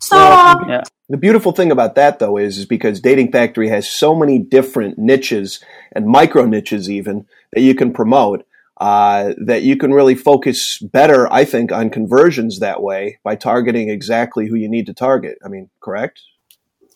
So 0.00 0.16
well, 0.16 0.64
yeah. 0.68 0.82
the 1.08 1.18
beautiful 1.18 1.52
thing 1.52 1.70
about 1.70 1.94
that 1.96 2.18
though 2.18 2.38
is 2.38 2.58
is 2.58 2.66
because 2.66 3.00
Dating 3.00 3.30
Factory 3.30 3.68
has 3.68 3.88
so 3.88 4.14
many 4.14 4.38
different 4.38 4.98
niches 4.98 5.60
and 5.92 6.06
micro 6.06 6.46
niches 6.46 6.90
even 6.90 7.26
that 7.52 7.60
you 7.60 7.74
can 7.74 7.92
promote. 7.92 8.46
Uh, 8.78 9.34
that 9.36 9.62
you 9.62 9.76
can 9.76 9.92
really 9.92 10.14
focus 10.14 10.78
better, 10.78 11.30
I 11.30 11.44
think, 11.44 11.70
on 11.70 11.90
conversions 11.90 12.60
that 12.60 12.82
way 12.82 13.18
by 13.22 13.36
targeting 13.36 13.90
exactly 13.90 14.46
who 14.46 14.54
you 14.54 14.70
need 14.70 14.86
to 14.86 14.94
target. 14.94 15.36
I 15.44 15.48
mean, 15.48 15.68
correct? 15.80 16.22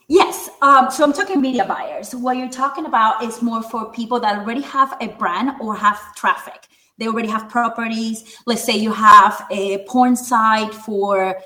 Yes. 0.09 0.49
Um, 0.63 0.91
so 0.91 1.05
I'm 1.05 1.13
talking 1.13 1.43
media 1.43 1.67
buyers. 1.67 2.15
What 2.15 2.39
you're 2.39 2.49
talking 2.49 2.87
about 2.87 3.23
is 3.23 3.43
more 3.43 3.63
for 3.63 3.93
people 3.93 4.19
that 4.21 4.39
already 4.39 4.63
have 4.63 4.97
a 5.01 5.09
brand 5.09 5.61
or 5.61 5.77
have 5.77 5.99
traffic. 6.15 6.69
They 6.99 7.09
already 7.09 7.29
have 7.29 7.49
properties. 7.49 8.39
Let's 8.47 8.65
say 8.65 8.77
you 8.77 8.93
have 8.93 9.47
a 9.51 9.85
porn 9.87 10.17
site 10.17 10.73
for 10.73 11.41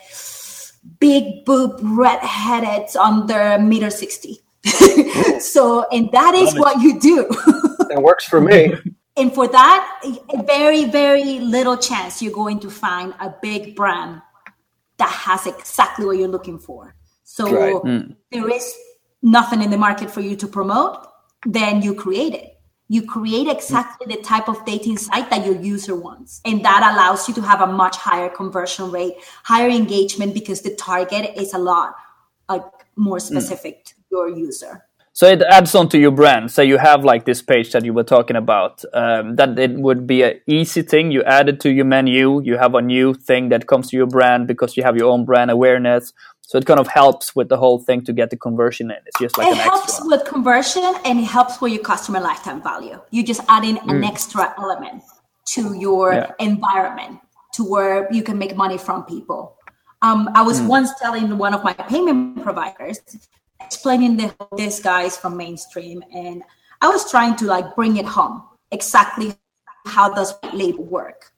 big 1.00 1.44
boob 1.44 1.78
redheaded 1.82 2.94
under 2.96 3.58
meter 3.58 3.90
60. 3.90 4.40
so, 5.40 5.86
and 5.90 6.10
that 6.12 6.34
is 6.34 6.54
what 6.54 6.80
you 6.80 7.00
do. 7.00 7.26
that 7.88 8.00
works 8.02 8.26
for 8.26 8.40
me. 8.40 8.74
And 9.16 9.34
for 9.34 9.48
that, 9.48 10.00
very, 10.46 10.84
very 10.84 11.40
little 11.40 11.76
chance 11.76 12.22
you're 12.22 12.32
going 12.32 12.60
to 12.60 12.70
find 12.70 13.14
a 13.18 13.34
big 13.42 13.74
brand 13.74 14.22
that 14.98 15.10
has 15.10 15.46
exactly 15.46 16.06
what 16.06 16.18
you're 16.18 16.28
looking 16.28 16.58
for. 16.58 16.94
So 17.24 17.44
right. 17.44 17.74
mm. 17.74 18.16
there 18.30 18.48
is 18.50 18.74
nothing 19.22 19.62
in 19.62 19.70
the 19.70 19.78
market 19.78 20.10
for 20.10 20.20
you 20.20 20.36
to 20.36 20.46
promote, 20.46 21.06
then 21.44 21.82
you 21.82 21.94
create 21.94 22.34
it. 22.34 22.57
You 22.88 23.02
create 23.02 23.48
exactly 23.48 24.06
the 24.14 24.22
type 24.22 24.48
of 24.48 24.64
dating 24.64 24.96
site 24.96 25.28
that 25.30 25.44
your 25.44 25.56
user 25.56 25.94
wants. 25.94 26.40
And 26.44 26.64
that 26.64 26.90
allows 26.92 27.28
you 27.28 27.34
to 27.34 27.42
have 27.42 27.60
a 27.60 27.66
much 27.66 27.96
higher 27.96 28.30
conversion 28.30 28.90
rate, 28.90 29.14
higher 29.44 29.68
engagement 29.68 30.32
because 30.32 30.62
the 30.62 30.74
target 30.74 31.36
is 31.36 31.52
a 31.52 31.58
lot 31.58 31.94
like 32.48 32.64
more 32.96 33.20
specific 33.20 33.84
mm. 33.84 33.84
to 33.84 33.94
your 34.10 34.28
user. 34.30 34.84
So 35.18 35.26
it 35.26 35.42
adds 35.42 35.74
on 35.74 35.88
to 35.88 35.98
your 35.98 36.12
brand. 36.12 36.52
So 36.52 36.62
you 36.62 36.78
have 36.78 37.04
like 37.04 37.24
this 37.24 37.42
page 37.42 37.72
that 37.72 37.84
you 37.84 37.92
were 37.92 38.04
talking 38.04 38.36
about. 38.36 38.84
Um, 38.94 39.34
that 39.34 39.58
it 39.58 39.72
would 39.72 40.06
be 40.06 40.22
an 40.22 40.40
easy 40.46 40.82
thing. 40.82 41.10
You 41.10 41.24
add 41.24 41.48
it 41.48 41.58
to 41.62 41.70
your 41.72 41.86
menu. 41.86 42.40
You 42.40 42.56
have 42.56 42.76
a 42.76 42.80
new 42.80 43.14
thing 43.14 43.48
that 43.48 43.66
comes 43.66 43.90
to 43.90 43.96
your 43.96 44.06
brand 44.06 44.46
because 44.46 44.76
you 44.76 44.84
have 44.84 44.96
your 44.96 45.10
own 45.10 45.24
brand 45.24 45.50
awareness. 45.50 46.12
So 46.48 46.58
it 46.58 46.66
kind 46.66 46.80
of 46.80 46.88
helps 46.88 47.36
with 47.36 47.48
the 47.48 47.56
whole 47.56 47.78
thing 47.78 48.00
to 48.06 48.12
get 48.12 48.30
the 48.30 48.36
conversion 48.36 48.90
in. 48.90 48.96
It's 49.06 49.20
just 49.20 49.38
like 49.38 49.48
it 49.48 49.56
helps 49.56 50.00
extra. 50.00 50.06
with 50.06 50.24
conversion 50.24 50.94
and 51.04 51.20
it 51.20 51.28
helps 51.36 51.60
with 51.60 51.72
your 51.72 51.82
customer 51.82 52.20
lifetime 52.20 52.62
value. 52.62 52.98
You 53.10 53.22
just 53.22 53.42
add 53.48 53.64
in 53.64 53.76
mm. 53.76 53.90
an 53.90 54.04
extra 54.04 54.54
element 54.58 55.02
to 55.52 55.74
your 55.74 56.14
yeah. 56.14 56.32
environment 56.40 57.20
to 57.52 57.64
where 57.64 58.12
you 58.12 58.22
can 58.22 58.38
make 58.38 58.56
money 58.56 58.78
from 58.78 59.04
people. 59.04 59.56
Um, 60.02 60.30
I 60.34 60.42
was 60.42 60.60
mm. 60.60 60.68
once 60.68 60.90
telling 60.98 61.36
one 61.38 61.54
of 61.54 61.62
my 61.62 61.74
payment 61.74 62.42
providers 62.42 62.98
explaining 63.60 64.16
the, 64.16 64.34
this 64.56 64.80
guys 64.80 65.16
from 65.16 65.36
mainstream 65.36 66.02
and 66.14 66.42
i 66.80 66.88
was 66.88 67.10
trying 67.10 67.34
to 67.36 67.44
like 67.44 67.74
bring 67.74 67.96
it 67.96 68.06
home 68.06 68.42
exactly 68.70 69.34
how 69.86 70.12
does 70.12 70.34
label 70.52 70.84
work 70.84 71.32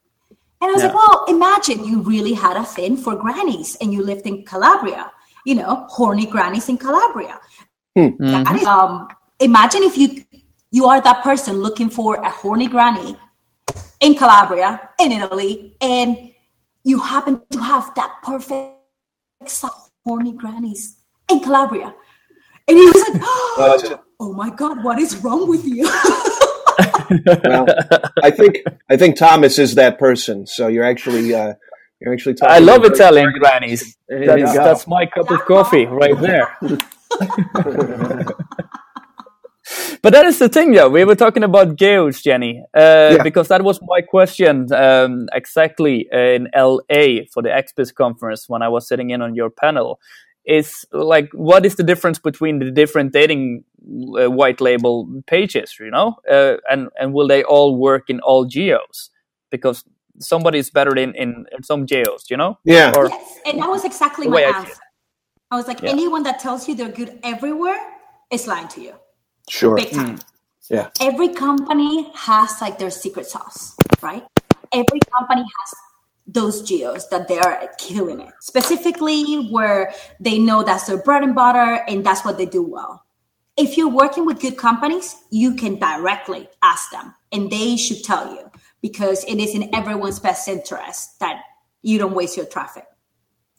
and 0.60 0.70
i 0.70 0.72
was 0.72 0.82
yeah. 0.82 0.88
like 0.88 0.94
well 0.94 1.24
imagine 1.28 1.84
you 1.84 2.00
really 2.02 2.32
had 2.32 2.56
a 2.56 2.64
thing 2.64 2.96
for 2.96 3.16
grannies 3.16 3.76
and 3.80 3.92
you 3.92 4.02
lived 4.02 4.26
in 4.26 4.44
calabria 4.44 5.10
you 5.44 5.54
know 5.54 5.86
horny 5.88 6.26
grannies 6.26 6.68
in 6.68 6.76
calabria 6.76 7.38
mm-hmm. 7.96 8.66
um, 8.66 9.08
imagine 9.38 9.82
if 9.82 9.96
you 9.96 10.24
you 10.70 10.86
are 10.86 11.00
that 11.00 11.22
person 11.22 11.56
looking 11.56 11.90
for 11.90 12.16
a 12.16 12.30
horny 12.30 12.66
granny 12.66 13.16
in 14.00 14.14
calabria 14.14 14.90
in 15.00 15.12
italy 15.12 15.76
and 15.80 16.32
you 16.84 16.98
happen 16.98 17.40
to 17.50 17.58
have 17.58 17.94
that 17.94 18.16
perfect 18.22 18.76
horny 20.04 20.32
grannies 20.32 20.96
in 21.30 21.40
calabria 21.40 21.94
and 22.70 22.78
he 22.78 22.84
was 22.86 23.08
like, 23.08 24.00
"Oh 24.20 24.32
my 24.32 24.50
god, 24.50 24.84
what 24.84 25.00
is 25.00 25.16
wrong 25.16 25.48
with 25.48 25.64
you?" 25.64 25.84
well, 27.44 27.66
I 28.22 28.30
think 28.30 28.58
I 28.88 28.96
think 28.96 29.16
Thomas 29.16 29.58
is 29.58 29.74
that 29.74 29.98
person. 29.98 30.46
So 30.46 30.68
you're 30.68 30.84
actually 30.84 31.34
uh, 31.34 31.54
you're 32.00 32.12
actually. 32.12 32.36
I 32.42 32.58
love 32.58 32.84
Italian 32.84 33.32
grannies. 33.38 33.96
That's, 34.08 34.54
that's 34.54 34.86
my 34.86 35.06
cup 35.06 35.30
of 35.30 35.44
coffee 35.44 35.86
right 35.86 36.18
there. 36.18 36.56
but 40.02 40.12
that 40.12 40.24
is 40.24 40.38
the 40.38 40.48
thing, 40.48 40.74
yeah. 40.74 40.86
We 40.86 41.04
were 41.04 41.14
talking 41.14 41.42
about 41.42 41.76
geos, 41.76 42.22
Jenny, 42.22 42.62
uh, 42.74 43.16
yeah. 43.16 43.22
because 43.22 43.48
that 43.48 43.62
was 43.62 43.80
my 43.82 44.00
question 44.00 44.72
um, 44.72 45.28
exactly 45.32 46.08
in 46.12 46.48
LA 46.56 47.24
for 47.32 47.42
the 47.42 47.50
XBIZ 47.50 47.94
conference 47.94 48.48
when 48.48 48.62
I 48.62 48.68
was 48.68 48.88
sitting 48.88 49.10
in 49.10 49.22
on 49.22 49.34
your 49.34 49.50
panel 49.50 50.00
is 50.44 50.86
like 50.92 51.28
what 51.32 51.66
is 51.66 51.76
the 51.76 51.82
difference 51.82 52.18
between 52.18 52.58
the 52.58 52.70
different 52.70 53.12
dating 53.12 53.64
uh, 54.18 54.30
white 54.30 54.60
label 54.60 55.08
pages 55.26 55.76
you 55.78 55.90
know? 55.90 56.16
Uh, 56.30 56.56
and 56.70 56.88
and 56.98 57.12
will 57.12 57.28
they 57.28 57.42
all 57.44 57.76
work 57.76 58.08
in 58.08 58.20
all 58.20 58.44
geos? 58.44 59.10
Because 59.50 59.84
somebody 60.18 60.58
is 60.58 60.70
better 60.70 60.96
in, 60.96 61.14
in, 61.14 61.46
in 61.52 61.62
some 61.62 61.86
geos 61.86 62.30
you 62.30 62.36
know? 62.36 62.58
Yeah. 62.64 62.92
Or, 62.96 63.08
yes 63.08 63.38
and 63.46 63.58
that 63.60 63.68
was 63.68 63.84
exactly 63.84 64.28
my 64.28 64.42
answer 64.42 64.74
I, 65.50 65.56
I, 65.56 65.58
was 65.58 65.66
like 65.66 65.82
yeah. 65.82 65.90
anyone 65.90 66.22
that 66.24 66.38
tells 66.40 66.68
you 66.68 66.74
they're 66.74 66.88
good 66.88 67.18
everywhere 67.22 67.78
is 68.30 68.46
lying 68.46 68.68
to 68.68 68.80
you. 68.80 68.94
Sure. 69.48 69.76
Big 69.76 69.90
time. 69.90 70.18
Mm. 70.18 70.24
yeah. 70.70 70.88
Every 71.00 71.28
company 71.28 72.10
has 72.14 72.60
like 72.60 72.78
their 72.78 72.90
secret 72.90 73.26
sauce 73.26 73.74
right? 74.02 74.24
Every 74.72 75.00
company 75.12 75.42
has 75.42 75.74
those 76.32 76.62
geos 76.62 77.08
that 77.08 77.28
they 77.28 77.38
are 77.38 77.68
killing 77.78 78.20
it. 78.20 78.32
Specifically 78.40 79.48
where 79.50 79.92
they 80.20 80.38
know 80.38 80.62
that's 80.62 80.86
their 80.86 81.02
bread 81.02 81.22
and 81.22 81.34
butter 81.34 81.82
and 81.88 82.04
that's 82.04 82.24
what 82.24 82.38
they 82.38 82.46
do 82.46 82.62
well. 82.62 83.04
If 83.56 83.76
you're 83.76 83.90
working 83.90 84.26
with 84.26 84.40
good 84.40 84.56
companies 84.56 85.16
you 85.30 85.54
can 85.54 85.78
directly 85.78 86.48
ask 86.62 86.90
them 86.90 87.14
and 87.32 87.50
they 87.50 87.76
should 87.76 88.04
tell 88.04 88.32
you 88.34 88.50
because 88.80 89.24
it 89.24 89.36
is 89.36 89.54
in 89.54 89.74
everyone's 89.74 90.18
best 90.18 90.48
interest 90.48 91.18
that 91.20 91.42
you 91.82 91.98
don't 91.98 92.14
waste 92.14 92.36
your 92.36 92.46
traffic. 92.46 92.84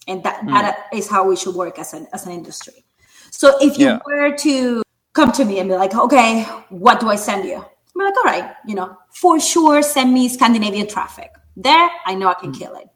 And 0.07 0.23
that, 0.23 0.41
mm. 0.41 0.47
that 0.49 0.87
is 0.93 1.07
how 1.07 1.27
we 1.27 1.35
should 1.35 1.55
work 1.55 1.77
as 1.77 1.93
an, 1.93 2.07
as 2.13 2.25
an 2.25 2.31
industry. 2.31 2.83
So 3.29 3.57
if 3.61 3.77
you 3.77 3.87
yeah. 3.87 3.99
were 4.05 4.35
to 4.37 4.81
come 5.13 5.31
to 5.33 5.45
me 5.45 5.59
and 5.59 5.69
be 5.69 5.75
like 5.75 5.93
okay 5.93 6.43
what 6.69 6.99
do 6.99 7.09
i 7.09 7.15
send 7.15 7.45
you? 7.45 7.55
I'm 7.55 8.05
like 8.05 8.17
all 8.17 8.23
right 8.23 8.55
you 8.65 8.75
know 8.75 8.97
for 9.13 9.39
sure 9.39 9.81
send 9.81 10.13
me 10.13 10.29
scandinavian 10.29 10.87
traffic 10.87 11.31
there, 11.55 11.89
I 12.05 12.15
know 12.15 12.29
I 12.29 12.35
can 12.35 12.51
mm. 12.51 12.59
kill 12.59 12.75
it. 12.75 12.87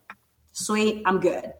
Sweet, 0.54 1.04
I'm 1.06 1.20
good. 1.20 1.54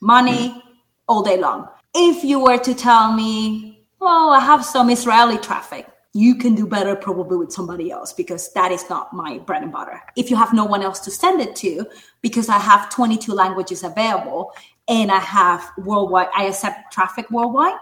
Money 0.00 0.50
mm. 0.50 0.62
all 1.08 1.22
day 1.22 1.38
long. 1.38 1.68
If 1.94 2.24
you 2.24 2.40
were 2.40 2.58
to 2.58 2.74
tell 2.74 3.12
me, 3.12 3.86
oh, 4.00 4.30
I 4.30 4.40
have 4.40 4.64
some 4.64 4.90
Israeli 4.90 5.38
traffic, 5.38 5.86
you 6.12 6.36
can 6.36 6.54
do 6.54 6.66
better 6.66 6.96
probably 6.96 7.36
with 7.36 7.52
somebody 7.52 7.90
else 7.90 8.12
because 8.12 8.50
that 8.54 8.72
is 8.72 8.88
not 8.88 9.12
my 9.12 9.38
bread 9.38 9.62
and 9.62 9.72
butter. 9.72 10.00
If 10.16 10.30
you 10.30 10.36
have 10.36 10.54
no 10.54 10.64
one 10.64 10.82
else 10.82 11.00
to 11.00 11.10
send 11.10 11.40
it 11.40 11.54
to, 11.56 11.86
because 12.22 12.48
I 12.48 12.58
have 12.58 12.88
22 12.90 13.32
languages 13.32 13.84
available 13.84 14.52
and 14.88 15.10
I 15.10 15.18
have 15.18 15.70
worldwide, 15.76 16.28
I 16.34 16.44
accept 16.44 16.92
traffic 16.92 17.30
worldwide, 17.30 17.78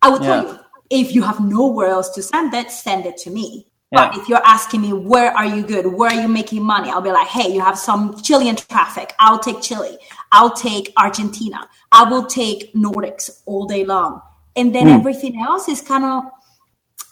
I 0.00 0.08
would 0.08 0.22
tell 0.22 0.44
you 0.44 0.58
if 0.90 1.14
you 1.14 1.22
have 1.22 1.40
nowhere 1.40 1.88
else 1.88 2.08
to 2.10 2.22
send 2.22 2.54
it, 2.54 2.70
send 2.70 3.04
it 3.04 3.16
to 3.18 3.30
me. 3.30 3.66
Yeah. 3.90 4.08
But 4.08 4.18
if 4.18 4.28
you're 4.28 4.44
asking 4.44 4.82
me, 4.82 4.92
where 4.92 5.32
are 5.32 5.46
you 5.46 5.62
good? 5.62 5.86
Where 5.86 6.10
are 6.10 6.20
you 6.20 6.28
making 6.28 6.62
money? 6.62 6.90
I'll 6.90 7.00
be 7.00 7.10
like, 7.10 7.28
hey, 7.28 7.52
you 7.52 7.60
have 7.60 7.78
some 7.78 8.20
Chilean 8.20 8.56
traffic. 8.56 9.14
I'll 9.18 9.38
take 9.38 9.62
Chile. 9.62 9.96
I'll 10.30 10.52
take 10.52 10.92
Argentina. 10.96 11.68
I 11.90 12.04
will 12.04 12.26
take 12.26 12.74
Nordics 12.74 13.42
all 13.46 13.66
day 13.66 13.84
long. 13.86 14.20
And 14.56 14.74
then 14.74 14.88
mm. 14.88 14.98
everything 14.98 15.40
else 15.40 15.68
is 15.68 15.80
kind 15.80 16.04
of 16.04 16.24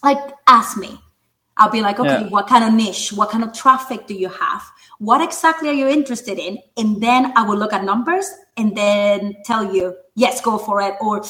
like, 0.02 0.18
ask 0.46 0.76
me. 0.76 0.98
I'll 1.58 1.70
be 1.70 1.80
like, 1.80 1.98
okay, 1.98 2.22
yeah. 2.22 2.28
what 2.28 2.48
kind 2.48 2.64
of 2.64 2.74
niche? 2.74 3.12
What 3.12 3.30
kind 3.30 3.42
of 3.42 3.52
traffic 3.52 4.06
do 4.06 4.14
you 4.14 4.28
have? 4.28 4.62
What 4.98 5.22
exactly 5.22 5.68
are 5.68 5.72
you 5.72 5.88
interested 5.88 6.38
in? 6.38 6.58
And 6.76 7.02
then 7.02 7.32
I 7.36 7.42
will 7.42 7.56
look 7.56 7.72
at 7.72 7.84
numbers 7.84 8.30
and 8.56 8.76
then 8.76 9.36
tell 9.44 9.74
you, 9.74 9.96
yes, 10.14 10.40
go 10.40 10.58
for 10.58 10.80
it. 10.82 10.94
Or 11.00 11.22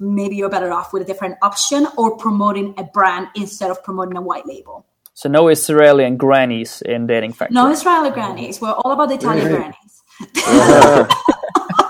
maybe 0.00 0.36
you're 0.36 0.48
better 0.48 0.72
off 0.72 0.92
with 0.92 1.02
a 1.02 1.04
different 1.04 1.36
option 1.42 1.86
or 1.96 2.16
promoting 2.16 2.74
a 2.78 2.84
brand 2.84 3.28
instead 3.34 3.70
of 3.70 3.82
promoting 3.84 4.16
a 4.16 4.22
white 4.22 4.46
label. 4.46 4.86
So 5.14 5.28
no 5.28 5.48
Israeli 5.48 6.04
and 6.04 6.18
grannies 6.18 6.82
in 6.82 7.06
dating 7.06 7.32
factory. 7.32 7.54
No 7.54 7.70
Israeli 7.70 8.10
grannies. 8.10 8.60
We're 8.60 8.72
all 8.72 8.92
about 8.92 9.08
the 9.08 9.16
Italian 9.16 9.48
grannies. 9.48 10.02
Uh-huh. 10.46 11.06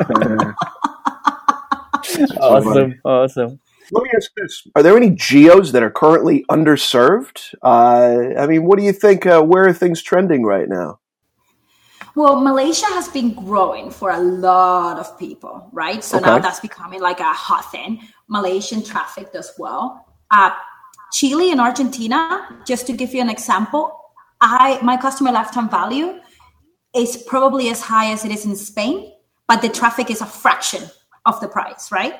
awesome, 2.40 3.00
awesome. 3.04 3.60
Let 3.90 4.04
me 4.04 4.10
ask 4.16 4.30
this: 4.36 4.66
Are 4.74 4.82
there 4.82 4.96
any 4.96 5.10
geos 5.10 5.72
that 5.72 5.82
are 5.82 5.90
currently 5.90 6.44
underserved? 6.50 7.54
Uh, 7.62 8.38
I 8.38 8.46
mean, 8.46 8.64
what 8.64 8.78
do 8.78 8.84
you 8.84 8.92
think? 8.92 9.26
Uh, 9.26 9.42
where 9.42 9.66
are 9.66 9.72
things 9.72 10.02
trending 10.02 10.44
right 10.44 10.68
now? 10.68 11.00
Well, 12.14 12.40
Malaysia 12.40 12.86
has 12.86 13.08
been 13.08 13.32
growing 13.32 13.90
for 13.90 14.10
a 14.10 14.18
lot 14.18 14.98
of 14.98 15.16
people, 15.18 15.68
right? 15.72 16.02
So 16.02 16.16
okay. 16.16 16.26
now 16.26 16.38
that's 16.40 16.58
becoming 16.58 17.00
like 17.00 17.20
a 17.20 17.32
hot 17.32 17.70
thing. 17.70 18.00
Malaysian 18.26 18.82
traffic 18.82 19.32
does 19.32 19.52
well. 19.56 20.04
Uh, 20.30 20.50
Chile 21.12 21.52
and 21.52 21.60
Argentina, 21.60 22.60
just 22.66 22.86
to 22.88 22.92
give 22.92 23.14
you 23.14 23.20
an 23.20 23.30
example, 23.30 23.98
I 24.40 24.80
my 24.82 24.96
customer 24.96 25.32
lifetime 25.32 25.68
value 25.68 26.20
is 26.94 27.16
probably 27.16 27.68
as 27.68 27.80
high 27.80 28.12
as 28.12 28.24
it 28.24 28.30
is 28.30 28.44
in 28.44 28.56
Spain, 28.56 29.12
but 29.46 29.62
the 29.62 29.68
traffic 29.68 30.10
is 30.10 30.20
a 30.20 30.26
fraction 30.26 30.90
of 31.24 31.40
the 31.40 31.48
price, 31.48 31.92
right? 31.92 32.14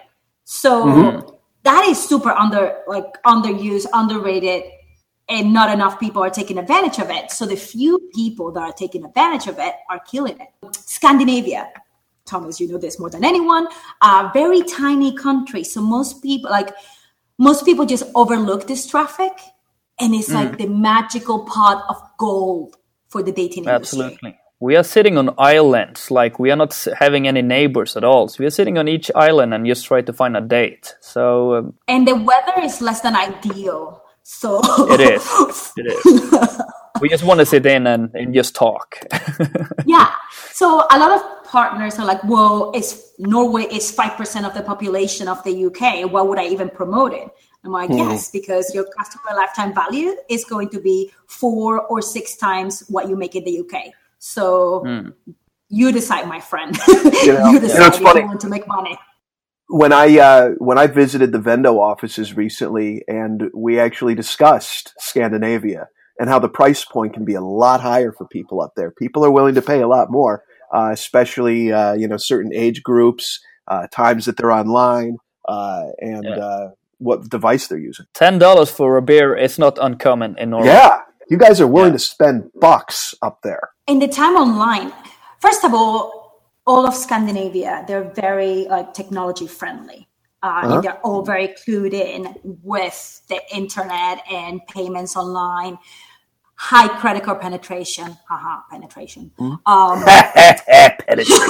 So 0.45 0.85
mm-hmm. 0.87 1.35
That 1.69 1.87
is 1.87 2.03
super 2.03 2.31
under 2.31 2.79
like 2.87 3.23
underused, 3.25 3.87
underrated 3.93 4.63
and 5.29 5.53
not 5.53 5.71
enough 5.71 6.01
people 6.01 6.23
are 6.23 6.31
taking 6.31 6.57
advantage 6.57 6.99
of 6.99 7.11
it. 7.11 7.31
So 7.31 7.45
the 7.45 7.57
few 7.57 7.99
people 8.15 8.51
that 8.53 8.61
are 8.61 8.73
taking 8.73 9.05
advantage 9.05 9.47
of 9.49 9.59
it 9.59 9.75
are 9.91 10.01
killing 10.11 10.39
it. 10.41 10.49
Scandinavia, 10.75 11.71
Thomas, 12.25 12.59
you 12.59 12.69
know 12.69 12.79
this 12.79 12.99
more 12.99 13.11
than 13.11 13.23
anyone, 13.23 13.69
a 14.01 14.31
very 14.33 14.63
tiny 14.63 15.15
country. 15.15 15.63
So 15.63 15.83
most 15.83 16.23
people, 16.23 16.51
like 16.51 16.75
most 17.37 17.67
people, 17.67 17.85
just 17.85 18.05
overlook 18.15 18.67
this 18.67 18.87
traffic, 18.87 19.33
and 20.01 20.15
it's 20.15 20.31
mm. 20.31 20.35
like 20.35 20.57
the 20.57 20.67
magical 20.67 21.45
pot 21.45 21.85
of 21.91 21.97
gold 22.17 22.77
for 23.09 23.23
the 23.23 23.33
dating 23.33 23.65
industry. 23.65 24.01
Absolutely. 24.01 24.39
We 24.61 24.75
are 24.75 24.83
sitting 24.83 25.17
on 25.17 25.35
islands, 25.39 26.11
like 26.11 26.41
we 26.41 26.51
are 26.51 26.57
not 26.57 26.75
having 26.99 27.29
any 27.29 27.43
neighbors 27.43 27.97
at 27.97 28.03
all. 28.03 28.27
So 28.27 28.39
we 28.41 28.47
are 28.47 28.51
sitting 28.51 28.77
on 28.77 28.89
each 28.89 29.09
island 29.15 29.55
and 29.55 29.65
just 29.65 29.87
try 29.87 30.03
to 30.03 30.13
find 30.13 30.37
a 30.37 30.41
date. 30.41 30.97
So 31.01 31.55
um, 31.55 31.75
and 31.87 32.09
the 32.09 32.17
weather 32.17 32.61
is 32.61 32.81
less 32.81 33.01
than 33.01 33.15
ideal. 33.15 34.03
So 34.25 34.61
it 34.91 35.01
is. 35.01 35.73
It 35.77 35.87
is. 35.87 36.61
we 37.01 37.09
just 37.09 37.23
want 37.23 37.39
to 37.39 37.47
sit 37.47 37.67
in 37.67 37.87
and, 37.87 38.11
and 38.15 38.35
just 38.35 38.57
talk. 38.57 38.99
yeah. 39.87 40.13
So 40.53 40.85
a 40.91 40.99
lot 40.99 41.13
of 41.13 41.45
partners 41.45 41.97
are 42.01 42.05
like, 42.05 42.23
well, 42.25 42.73
it's 42.75 43.13
Norway 43.21 43.63
is 43.63 43.93
five 43.93 44.17
percent 44.17 44.45
of 44.45 44.55
the 44.55 44.63
population 44.63 45.29
of 45.29 45.43
the 45.45 45.67
UK. 45.67 46.11
Why 46.11 46.23
would 46.23 46.39
I 46.39 46.49
even 46.49 46.69
promote 46.69 47.13
it? 47.13 47.29
I'm 47.65 47.73
like, 47.73 47.91
mm. 47.91 47.99
yes, 47.99 48.31
because 48.31 48.75
your 48.75 48.87
customer 48.97 49.37
lifetime 49.37 49.75
value 49.75 50.17
is 50.29 50.45
going 50.45 50.69
to 50.71 50.81
be 50.81 51.13
four 51.27 51.83
or 51.87 52.03
six 52.03 52.37
times 52.37 52.81
what 52.89 53.09
you 53.09 53.17
make 53.17 53.37
in 53.37 53.45
the 53.45 53.61
UK. 53.61 53.93
So 54.19 54.83
mm. 54.87 55.13
you 55.69 55.93
decide, 55.93 56.27
my 56.29 56.41
friend. 56.41 56.77
You, 56.89 57.35
know, 57.35 57.51
you 57.51 57.61
decide 57.61 57.95
if 57.95 58.01
you 58.01 58.05
want 58.05 58.41
to 58.41 58.49
make 58.49 58.67
money. 58.67 58.99
When 59.69 59.93
I 59.93 60.19
uh, 60.19 60.51
when 60.59 60.79
I 60.79 60.87
visited 60.87 61.33
the 61.33 61.39
Vendo 61.39 61.79
offices 61.79 62.35
recently, 62.35 63.05
and 63.07 63.51
we 63.55 63.79
actually 63.79 64.15
discussed 64.15 64.95
Scandinavia 64.99 65.89
and 66.19 66.29
how 66.29 66.39
the 66.39 66.49
price 66.49 66.85
point 66.85 67.13
can 67.15 67.25
be 67.25 67.35
a 67.35 67.41
lot 67.41 67.81
higher 67.81 68.13
for 68.13 68.27
people 68.27 68.61
up 68.61 68.73
there. 68.77 68.91
People 68.91 69.25
are 69.25 69.31
willing 69.31 69.55
to 69.55 69.63
pay 69.63 69.81
a 69.81 69.89
lot 69.89 70.11
more, 70.11 70.43
uh, 70.75 70.91
especially 70.93 71.73
uh, 71.73 71.93
you 71.93 72.09
know 72.09 72.17
certain 72.17 72.53
age 72.55 72.83
groups, 72.83 73.41
uh, 73.67 73.87
times 73.93 74.25
that 74.25 74.37
they're 74.37 74.53
online, 74.53 75.19
uh, 75.47 75.87
and 75.99 76.25
yeah. 76.25 76.37
Uh, 76.37 76.69
what 76.99 77.29
device 77.29 77.69
they're 77.69 77.79
using. 77.79 78.07
Ten 78.15 78.39
dollars 78.39 78.71
for 78.71 78.97
a 78.97 79.03
beer 79.03 79.37
is 79.37 79.59
not 79.59 79.79
uncommon 79.81 80.37
in 80.39 80.51
Norway. 80.51 80.69
Yeah, 80.69 81.03
you 81.29 81.37
guys 81.37 81.61
are 81.61 81.67
willing 81.67 81.91
yeah. 81.91 81.99
to 81.99 81.99
spend 81.99 82.51
bucks 82.61 83.15
up 83.23 83.41
there. 83.43 83.71
In 83.87 83.99
the 83.99 84.09
time 84.09 84.35
online, 84.35 84.93
first 85.41 85.65
of 85.65 85.75
all, 85.75 86.43
all 86.67 86.87
of 86.87 86.95
Scandinavia, 86.95 87.85
they're 87.87 88.11
very 88.15 88.67
like 88.69 88.93
technology 88.95 89.47
friendly. 89.47 90.09
Uh, 90.43 90.47
uh-huh. 90.47 90.81
They're 90.81 91.01
all 91.01 91.23
very 91.23 91.49
clued 91.49 91.93
in 91.93 92.35
with 92.63 93.23
the 93.29 93.41
internet 93.55 94.23
and 94.31 94.61
payments 94.69 95.17
online. 95.17 95.79
High 96.55 96.89
credit 96.99 97.23
card 97.23 97.41
penetration. 97.41 98.17
Haha, 98.29 98.63
penetration. 98.71 99.31
Mm. 99.39 99.59
Um, 99.67 100.05
penetration. 101.07 101.49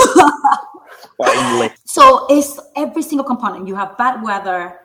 so 1.84 2.26
it's 2.30 2.60
every 2.76 3.02
single 3.02 3.26
component. 3.26 3.66
You 3.66 3.74
have 3.74 3.96
bad 3.98 4.22
weather, 4.22 4.80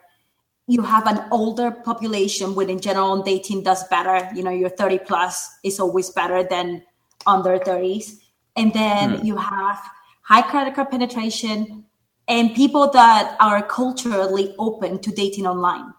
you 0.68 0.82
have 0.82 1.08
an 1.08 1.26
older 1.32 1.72
population 1.72 2.56
when 2.56 2.70
in 2.70 2.80
general 2.80 3.22
dating 3.22 3.64
does 3.64 3.86
better 3.90 4.30
you 4.36 4.44
know 4.44 4.52
you're 4.52 4.70
30 4.70 5.00
plus 5.00 5.50
is 5.64 5.80
always 5.80 6.10
better 6.10 6.44
than 6.44 6.82
under 7.26 7.58
30s 7.60 8.20
and 8.56 8.74
then 8.74 9.18
mm. 9.18 9.26
you 9.26 9.36
have 9.36 9.80
high 10.22 10.42
credit 10.42 10.76
card 10.76 10.90
penetration 10.90 11.84
and 12.28 12.56
people 12.56 12.90
that 12.92 13.36
are 13.40 13.62
culturally 13.64 14.56
open 14.58 15.00
to 15.00 15.12
dating 15.12 15.46
online 15.46 15.94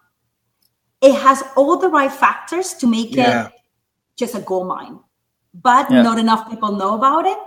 it 1.01 1.13
has 1.13 1.43
all 1.55 1.77
the 1.77 1.89
right 1.89 2.11
factors 2.11 2.73
to 2.73 2.87
make 2.87 3.15
yeah. 3.15 3.47
it 3.47 3.53
just 4.17 4.33
a 4.33 4.39
gold 4.39 4.67
mine 4.67 4.99
but 5.53 5.89
yeah. 5.91 6.01
not 6.01 6.17
enough 6.17 6.49
people 6.49 6.71
know 6.71 6.95
about 6.95 7.25
it 7.25 7.37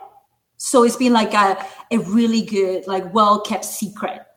so 0.57 0.85
it's 0.85 0.97
been 0.97 1.13
like 1.13 1.35
a, 1.35 1.57
a 1.91 1.99
really 1.99 2.43
good 2.43 2.87
like 2.87 3.13
well 3.13 3.41
kept 3.41 3.65
secret 3.65 4.27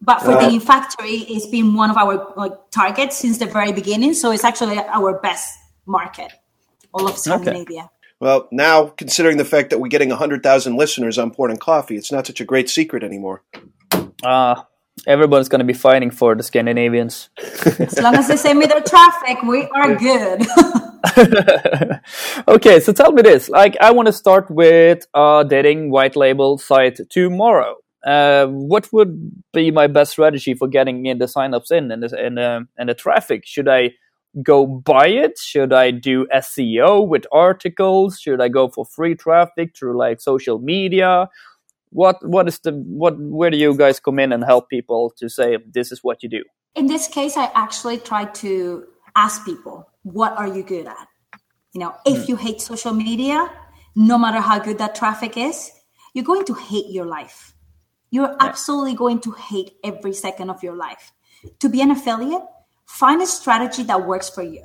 but 0.00 0.20
for 0.20 0.32
uh, 0.32 0.48
the 0.48 0.58
factory, 0.60 1.26
it's 1.28 1.46
been 1.46 1.74
one 1.74 1.90
of 1.90 1.96
our 1.96 2.32
like 2.36 2.52
targets 2.70 3.16
since 3.16 3.38
the 3.38 3.46
very 3.46 3.72
beginning. 3.72 4.14
So 4.14 4.30
it's 4.30 4.44
actually 4.44 4.78
our 4.78 5.18
best 5.20 5.58
market, 5.86 6.32
all 6.92 7.08
of 7.08 7.18
Scandinavia. 7.18 7.80
Okay. 7.80 7.88
Well, 8.20 8.48
now 8.50 8.86
considering 8.86 9.36
the 9.36 9.44
fact 9.44 9.70
that 9.70 9.78
we're 9.78 9.88
getting 9.88 10.10
hundred 10.10 10.42
thousand 10.42 10.76
listeners 10.76 11.18
on 11.18 11.30
Porn 11.30 11.50
and 11.50 11.60
Coffee, 11.60 11.96
it's 11.96 12.12
not 12.12 12.26
such 12.26 12.40
a 12.40 12.44
great 12.44 12.68
secret 12.68 13.02
anymore. 13.02 13.42
Ah, 14.24 14.28
uh, 14.28 14.64
everyone's 15.06 15.48
going 15.48 15.60
to 15.60 15.64
be 15.64 15.72
fighting 15.72 16.10
for 16.10 16.34
the 16.34 16.42
Scandinavians. 16.42 17.30
as 17.38 18.00
long 18.00 18.14
as 18.14 18.28
they 18.28 18.36
send 18.36 18.58
me 18.58 18.66
their 18.66 18.82
traffic, 18.82 19.42
we 19.42 19.66
are 19.74 19.94
good. 19.94 20.46
okay, 22.48 22.80
so 22.80 22.92
tell 22.92 23.12
me 23.12 23.22
this: 23.22 23.48
like, 23.48 23.76
I 23.80 23.92
want 23.92 24.06
to 24.06 24.12
start 24.12 24.50
with 24.50 25.06
a 25.14 25.44
dating 25.48 25.90
white 25.90 26.16
label 26.16 26.58
site 26.58 26.98
tomorrow. 27.10 27.76
Uh, 28.08 28.46
what 28.46 28.90
would 28.90 29.30
be 29.52 29.70
my 29.70 29.86
best 29.86 30.12
strategy 30.12 30.54
for 30.54 30.66
getting 30.66 31.04
in 31.04 31.18
the 31.18 31.26
signups 31.26 31.70
in 31.70 31.90
and 31.90 32.02
the, 32.02 32.18
and, 32.18 32.38
uh, 32.38 32.60
and 32.78 32.88
the 32.88 32.94
traffic? 32.94 33.44
Should 33.44 33.68
I 33.68 33.92
go 34.42 34.66
buy 34.66 35.08
it? 35.08 35.38
Should 35.38 35.74
I 35.74 35.90
do 35.90 36.26
SEO 36.34 37.06
with 37.06 37.26
articles? 37.32 38.18
Should 38.18 38.40
I 38.40 38.48
go 38.48 38.68
for 38.68 38.86
free 38.86 39.14
traffic 39.14 39.76
through 39.76 39.98
like 39.98 40.22
social 40.22 40.58
media? 40.58 41.28
What 41.90 42.16
what 42.26 42.48
is 42.48 42.58
the 42.60 42.72
what 42.72 43.18
where 43.18 43.50
do 43.50 43.58
you 43.58 43.76
guys 43.76 44.00
come 44.00 44.18
in 44.18 44.32
and 44.32 44.42
help 44.42 44.70
people 44.70 45.12
to 45.18 45.28
say 45.28 45.58
this 45.70 45.92
is 45.92 46.02
what 46.02 46.22
you 46.22 46.30
do? 46.30 46.44
In 46.76 46.86
this 46.86 47.08
case, 47.08 47.36
I 47.36 47.50
actually 47.54 47.98
try 47.98 48.24
to 48.24 48.86
ask 49.16 49.44
people, 49.44 49.86
what 50.02 50.32
are 50.38 50.48
you 50.48 50.62
good 50.62 50.86
at? 50.86 51.08
You 51.74 51.80
know, 51.80 51.94
if 52.06 52.24
mm. 52.24 52.28
you 52.28 52.36
hate 52.36 52.62
social 52.62 52.94
media, 52.94 53.50
no 53.94 54.16
matter 54.16 54.40
how 54.40 54.58
good 54.58 54.78
that 54.78 54.94
traffic 54.94 55.36
is, 55.36 55.72
you're 56.14 56.24
going 56.24 56.46
to 56.46 56.54
hate 56.54 56.90
your 56.90 57.04
life 57.04 57.54
you're 58.10 58.36
absolutely 58.40 58.94
going 58.94 59.20
to 59.20 59.32
hate 59.32 59.72
every 59.84 60.12
second 60.12 60.50
of 60.50 60.62
your 60.62 60.76
life. 60.76 61.12
To 61.60 61.68
be 61.68 61.80
an 61.80 61.90
affiliate, 61.90 62.42
find 62.86 63.22
a 63.22 63.26
strategy 63.26 63.82
that 63.84 64.06
works 64.06 64.28
for 64.28 64.42
you, 64.42 64.64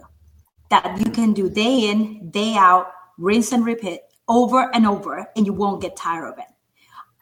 that 0.69 0.99
you 0.99 1.11
can 1.11 1.33
do 1.33 1.49
day 1.49 1.89
in, 1.89 2.29
day 2.31 2.55
out, 2.55 2.91
rinse 3.17 3.51
and 3.51 3.65
repeat 3.65 4.01
over 4.27 4.73
and 4.73 4.87
over, 4.87 5.27
and 5.35 5.45
you 5.45 5.53
won't 5.53 5.81
get 5.81 5.95
tired 5.95 6.31
of 6.31 6.39
it. 6.39 6.45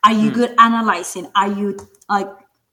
Are 0.04 0.14
you 0.14 0.32
mm. 0.32 0.36
good 0.36 0.56
analyzing? 0.60 1.30
Are 1.36 1.52
you 1.52 1.78
like 2.10 2.30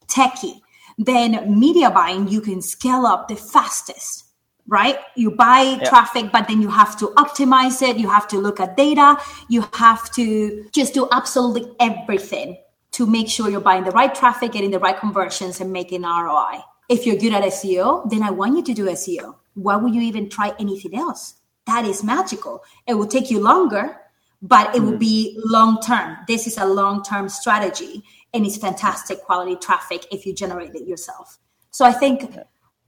techie? 0.06 0.60
Then 0.98 1.58
media 1.58 1.90
buying, 1.90 2.28
you 2.28 2.40
can 2.40 2.60
scale 2.60 3.06
up 3.06 3.28
the 3.28 3.36
fastest 3.36 4.24
right? 4.68 4.98
You 5.16 5.30
buy 5.30 5.78
yeah. 5.80 5.88
traffic, 5.88 6.30
but 6.30 6.46
then 6.46 6.60
you 6.60 6.68
have 6.68 6.96
to 6.98 7.06
optimize 7.16 7.80
it. 7.82 7.96
You 7.96 8.08
have 8.10 8.28
to 8.28 8.38
look 8.38 8.60
at 8.60 8.76
data. 8.76 9.16
You 9.48 9.64
have 9.72 10.12
to 10.12 10.68
just 10.72 10.94
do 10.94 11.08
absolutely 11.10 11.72
everything 11.80 12.58
to 12.98 13.06
make 13.06 13.28
sure 13.28 13.48
you're 13.48 13.60
buying 13.60 13.84
the 13.84 13.92
right 13.92 14.12
traffic, 14.12 14.50
getting 14.50 14.72
the 14.72 14.78
right 14.80 14.98
conversions, 14.98 15.60
and 15.60 15.72
making 15.72 16.02
ROI. 16.02 16.58
If 16.88 17.06
you're 17.06 17.14
good 17.14 17.32
at 17.32 17.44
SEO, 17.44 18.10
then 18.10 18.24
I 18.24 18.32
want 18.32 18.56
you 18.56 18.64
to 18.64 18.74
do 18.74 18.86
SEO. 18.86 19.36
Why 19.54 19.76
would 19.76 19.94
you 19.94 20.00
even 20.00 20.28
try 20.28 20.52
anything 20.58 20.96
else? 20.96 21.34
That 21.68 21.84
is 21.84 22.02
magical. 22.02 22.64
It 22.88 22.94
will 22.94 23.06
take 23.06 23.30
you 23.30 23.38
longer, 23.38 23.96
but 24.42 24.74
it 24.74 24.82
will 24.82 24.94
mm. 24.94 24.98
be 24.98 25.40
long 25.44 25.80
term. 25.80 26.16
This 26.26 26.48
is 26.48 26.58
a 26.58 26.66
long 26.66 27.04
term 27.04 27.28
strategy, 27.28 28.02
and 28.34 28.44
it's 28.44 28.56
fantastic 28.56 29.22
quality 29.22 29.54
traffic 29.54 30.04
if 30.10 30.26
you 30.26 30.34
generate 30.34 30.74
it 30.74 30.88
yourself. 30.88 31.38
So 31.70 31.84
I 31.84 31.92
think 31.92 32.36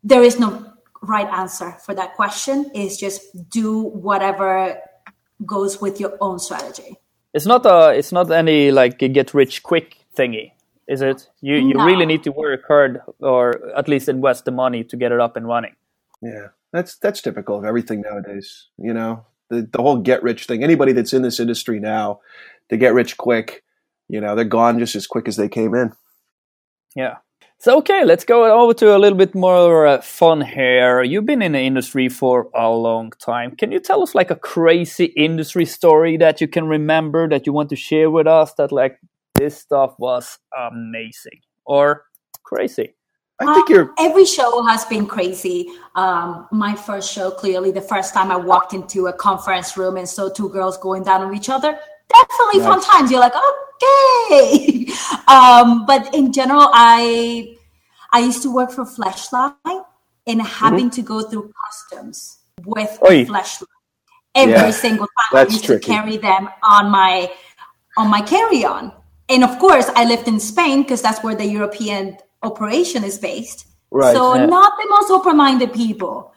there 0.03 0.25
is 0.25 0.41
no 0.41 0.73
right 1.03 1.29
answer 1.29 1.77
for 1.87 1.95
that 1.95 2.17
question. 2.17 2.69
Is 2.75 2.97
just 2.97 3.49
do 3.49 3.81
whatever 3.81 4.77
goes 5.47 5.81
with 5.81 6.01
your 6.01 6.19
own 6.21 6.41
strategy. 6.41 6.97
It's 7.33 7.47
not 7.47 7.65
a. 7.65 7.97
It's 7.97 8.11
not 8.11 8.33
any 8.33 8.73
like 8.73 8.99
get 8.99 9.35
rich 9.35 9.63
quick 9.63 10.00
thingy, 10.17 10.53
is 10.89 11.03
it? 11.03 11.29
You 11.41 11.57
you 11.57 11.75
no. 11.75 11.85
really 11.85 12.07
need 12.07 12.23
to 12.25 12.33
work 12.33 12.63
hard, 12.67 13.01
or 13.21 13.71
at 13.77 13.89
least 13.89 14.09
invest 14.09 14.45
the 14.45 14.51
money 14.51 14.85
to 14.85 14.97
get 14.97 15.13
it 15.13 15.21
up 15.21 15.37
and 15.37 15.47
running. 15.47 15.77
Yeah, 16.23 16.49
that's 16.73 16.97
that's 16.97 17.23
typical 17.23 17.59
of 17.59 17.65
everything 17.65 18.03
nowadays. 18.03 18.69
You 18.79 18.95
know, 18.95 19.27
the 19.49 19.69
the 19.71 19.83
whole 19.83 19.99
get 19.99 20.23
rich 20.23 20.47
thing. 20.47 20.63
Anybody 20.63 20.93
that's 20.93 21.13
in 21.13 21.23
this 21.23 21.41
industry 21.41 21.81
now, 21.81 22.21
they 22.69 22.77
get 22.77 22.95
rich 22.95 23.17
quick. 23.17 23.65
You 24.09 24.21
know, 24.21 24.35
they're 24.35 24.45
gone 24.45 24.79
just 24.79 24.97
as 24.97 25.07
quick 25.07 25.29
as 25.29 25.37
they 25.37 25.49
came 25.49 25.75
in. 25.75 25.93
Yeah. 26.97 27.17
So 27.59 27.77
okay, 27.79 28.07
let's 28.07 28.25
go 28.25 28.51
over 28.59 28.73
to 28.73 28.97
a 28.97 28.99
little 28.99 29.19
bit 29.19 29.35
more 29.35 29.87
uh, 29.87 30.01
fun 30.01 30.41
here. 30.41 31.03
You've 31.03 31.27
been 31.27 31.43
in 31.43 31.53
the 31.53 31.61
industry 31.61 32.09
for 32.09 32.49
a 32.55 32.71
long 32.71 33.13
time. 33.21 33.55
Can 33.55 33.71
you 33.71 33.81
tell 33.81 34.03
us 34.03 34.15
like 34.15 34.31
a 34.31 34.37
crazy 34.37 35.05
industry 35.15 35.67
story 35.67 36.17
that 36.17 36.41
you 36.41 36.49
can 36.49 36.67
remember 36.67 37.29
that 37.29 37.47
you 37.47 37.53
want 37.53 37.69
to 37.69 37.77
share 37.77 38.09
with 38.11 38.27
us 38.27 38.55
that 38.55 38.73
like 38.73 38.99
this 39.41 39.57
stuff 39.57 39.95
was 39.99 40.39
amazing 40.71 41.41
or 41.65 42.05
crazy? 42.43 42.95
I 43.41 43.55
think 43.55 43.71
you're. 43.71 43.91
Uh, 43.93 44.11
every 44.11 44.27
show 44.27 44.63
has 44.67 44.85
been 44.85 45.07
crazy. 45.07 45.71
Um, 45.95 46.47
my 46.53 46.75
first 46.75 47.11
show, 47.11 47.31
clearly, 47.31 47.71
the 47.71 47.81
first 47.81 48.13
time 48.13 48.31
I 48.31 48.37
walked 48.37 48.75
into 48.75 49.07
a 49.07 49.15
conference 49.15 49.79
room 49.79 49.97
and 49.97 50.07
saw 50.07 50.29
two 50.29 50.51
girls 50.51 50.77
going 50.77 51.05
down 51.05 51.23
on 51.23 51.35
each 51.35 51.49
other, 51.49 51.79
definitely 52.13 52.61
nice. 52.61 52.69
fun 52.69 52.83
times. 52.83 53.11
You're 53.11 53.21
like, 53.21 53.33
okay. 53.35 54.87
um, 55.27 55.87
but 55.87 56.15
in 56.15 56.35
general, 56.35 56.69
I 56.71 57.57
I 58.13 58.21
used 58.21 58.43
to 58.43 58.55
work 58.55 58.71
for 58.73 58.85
Fleshlight 58.85 59.85
and 60.27 60.43
having 60.43 60.91
mm-hmm. 60.91 61.01
to 61.01 61.03
go 61.03 61.23
through 61.23 61.51
customs 61.65 62.41
with 62.67 62.99
Oy. 63.09 63.25
Fleshlight 63.25 63.65
every 64.35 64.53
Yeah, 64.53 64.71
single 64.71 65.07
time. 65.07 65.31
that's 65.33 65.51
I 65.51 65.55
used 65.55 65.65
tricky. 65.65 65.87
to 65.87 65.93
carry 65.93 66.17
them 66.19 66.51
on 66.63 66.91
my 66.91 67.33
on 67.97 68.09
my 68.09 68.21
carry-on. 68.21 68.93
And 69.31 69.45
of 69.45 69.59
course, 69.61 69.89
I 69.95 70.05
lived 70.05 70.27
in 70.27 70.41
Spain 70.41 70.83
because 70.83 71.01
that's 71.01 71.23
where 71.23 71.37
the 71.37 71.47
European 71.47 72.19
operation 72.43 73.05
is 73.05 73.17
based. 73.17 73.67
Right. 73.91 74.15
So 74.17 74.35
Yeah. 74.35 74.47
not 74.47 74.73
the 74.77 74.89
most 74.91 75.11
open-minded 75.11 75.73
people. 75.73 76.33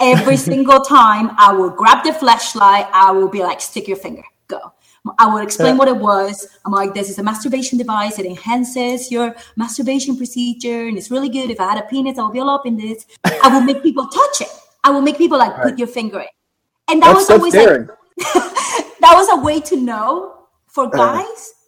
Every 0.00 0.36
single 0.50 0.80
time 0.80 1.30
I 1.36 1.52
will 1.52 1.70
grab 1.70 2.04
the 2.04 2.12
Fleshlight, 2.12 2.88
I 2.92 3.10
will 3.12 3.28
be 3.28 3.42
like, 3.42 3.60
stick 3.60 3.86
your 3.86 3.98
finger, 3.98 4.24
go. 4.48 4.72
I 5.18 5.26
will 5.26 5.38
explain 5.38 5.76
what 5.76 5.88
it 5.88 5.96
was. 5.96 6.48
I'm 6.64 6.72
like, 6.72 6.92
this 6.92 7.08
is 7.08 7.18
a 7.18 7.22
masturbation 7.22 7.78
device. 7.78 8.18
It 8.18 8.26
enhances 8.26 9.10
your 9.10 9.34
masturbation 9.56 10.16
procedure 10.16 10.86
and 10.88 10.98
it's 10.98 11.10
really 11.10 11.28
good. 11.30 11.50
If 11.50 11.60
I 11.60 11.68
had 11.72 11.78
a 11.78 11.86
penis, 11.86 12.18
I 12.18 12.22
would 12.24 12.32
be 12.32 12.40
all 12.40 12.50
up 12.50 12.66
in 12.66 12.76
this. 12.76 13.06
I 13.24 13.48
will 13.48 13.62
make 13.62 13.82
people 13.82 14.06
touch 14.06 14.40
it. 14.42 14.48
I 14.84 14.90
will 14.90 15.00
make 15.00 15.16
people 15.16 15.38
like 15.38 15.54
put 15.62 15.78
your 15.78 15.88
finger 15.88 16.20
in. 16.20 16.26
And 16.88 17.02
that 17.02 17.14
That's, 17.14 17.28
was 17.28 17.30
always 17.30 17.54
like 17.54 17.86
that 19.00 19.12
was 19.14 19.28
a 19.32 19.40
way 19.40 19.60
to 19.60 19.76
know 19.76 20.34
for 20.66 20.84
Uh-huh. 20.86 20.96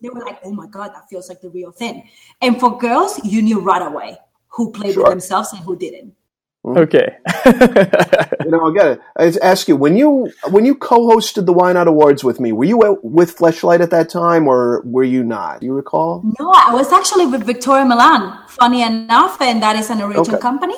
Guys 0.02 0.10
they 0.12 0.18
were 0.20 0.24
like 0.24 0.38
oh 0.44 0.52
my 0.52 0.66
god 0.66 0.88
that 0.94 1.08
feels 1.08 1.28
like 1.28 1.40
the 1.40 1.50
real 1.50 1.72
thing 1.72 2.08
and 2.40 2.58
for 2.60 2.78
girls 2.78 3.20
you 3.24 3.42
knew 3.42 3.60
right 3.60 3.82
away 3.82 4.16
who 4.48 4.72
played 4.72 4.94
Sure. 4.94 5.04
with 5.04 5.10
themselves 5.10 5.52
and 5.52 5.62
who 5.62 5.76
didn't 5.76 6.14
Okay. 6.62 7.16
You 8.44 8.50
know, 8.50 8.70
I 8.70 8.74
got 8.74 8.84
to 8.84 9.00
I 9.18 9.32
ask 9.42 9.66
you 9.68 9.76
when 9.76 9.96
you 9.96 10.30
when 10.50 10.66
you 10.66 10.74
co-hosted 10.74 11.46
the 11.46 11.54
YNOT 11.54 11.86
Awards 11.86 12.22
with 12.22 12.38
me. 12.38 12.52
Were 12.52 12.64
you 12.64 12.84
out 12.84 13.02
with 13.02 13.36
Fleshlight 13.36 13.80
at 13.80 13.90
that 13.90 14.10
time, 14.10 14.46
or 14.46 14.82
were 14.84 15.04
you 15.04 15.22
not? 15.24 15.60
Do 15.60 15.66
you 15.66 15.72
recall? 15.72 16.22
no 16.38 16.52
i 16.54 16.72
was 16.74 16.92
actually 16.92 17.26
with 17.26 17.44
victoria 17.44 17.84
milan 17.86 18.38
funny 18.48 18.82
enough 18.82 19.40
and 19.40 19.62
that 19.62 19.76
is 19.76 19.88
an 19.90 20.02
original 20.02 20.36
Okay. 20.36 20.38
company 20.38 20.74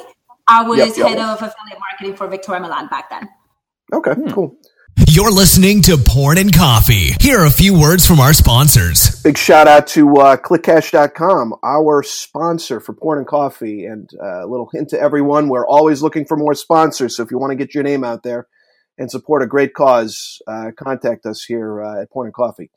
i 0.47 0.63
was 0.63 0.79
Yep, 0.79 0.97
yep. 0.99 1.09
head 1.09 1.19
of 1.19 1.43
affiliate 1.43 1.81
marketing 1.81 2.15
for 2.17 2.29
victoria 2.29 2.61
milan 2.61 2.87
back 2.89 3.11
then 3.11 3.29
Okay, 3.93 4.13
Hmm. 4.15 4.31
cool. 4.31 4.57
You're 4.97 5.31
listening 5.31 5.83
to 5.83 5.99
Porn 5.99 6.39
and 6.39 6.51
Coffee. 6.51 7.13
Here 7.21 7.41
are 7.41 7.47
a 7.47 7.51
few 7.51 7.79
words 7.79 8.07
from 8.07 8.19
our 8.19 8.33
sponsors. 8.33 9.23
Big 9.23 9.37
shout 9.37 9.69
out 9.69 9.87
to 9.89 10.17
uh, 10.17 10.37
ClickCash.com, 10.37 11.55
our 11.63 12.03
sponsor 12.03 12.81
for 12.81 12.95
Porn 12.95 13.19
and 13.19 13.27
Coffee. 13.27 13.85
And 13.85 14.09
uh, 14.19 14.47
a 14.47 14.49
little 14.49 14.71
hint 14.73 14.89
to 14.91 15.01
everyone: 15.01 15.49
we're 15.49 15.67
always 15.67 16.03
looking 16.03 16.25
for 16.25 16.37
more 16.37 16.55
sponsors. 16.55 17.17
So 17.17 17.23
if 17.23 17.31
you 17.31 17.39
want 17.39 17.51
to 17.51 17.57
get 17.57 17.75
your 17.75 17.85
name 17.85 18.05
out 18.05 18.23
there 18.23 18.49
and 18.97 19.11
support 19.11 19.43
a 19.43 19.47
great 19.47 19.75
cause, 19.75 20.41
uh, 20.47 20.71
contact 20.77 21.27
us 21.27 21.45
here 21.45 21.83
uh, 21.83 22.03
at 22.03 22.11
Porn 22.11 22.29
and 22.29 22.35
Coffee. 22.35 22.71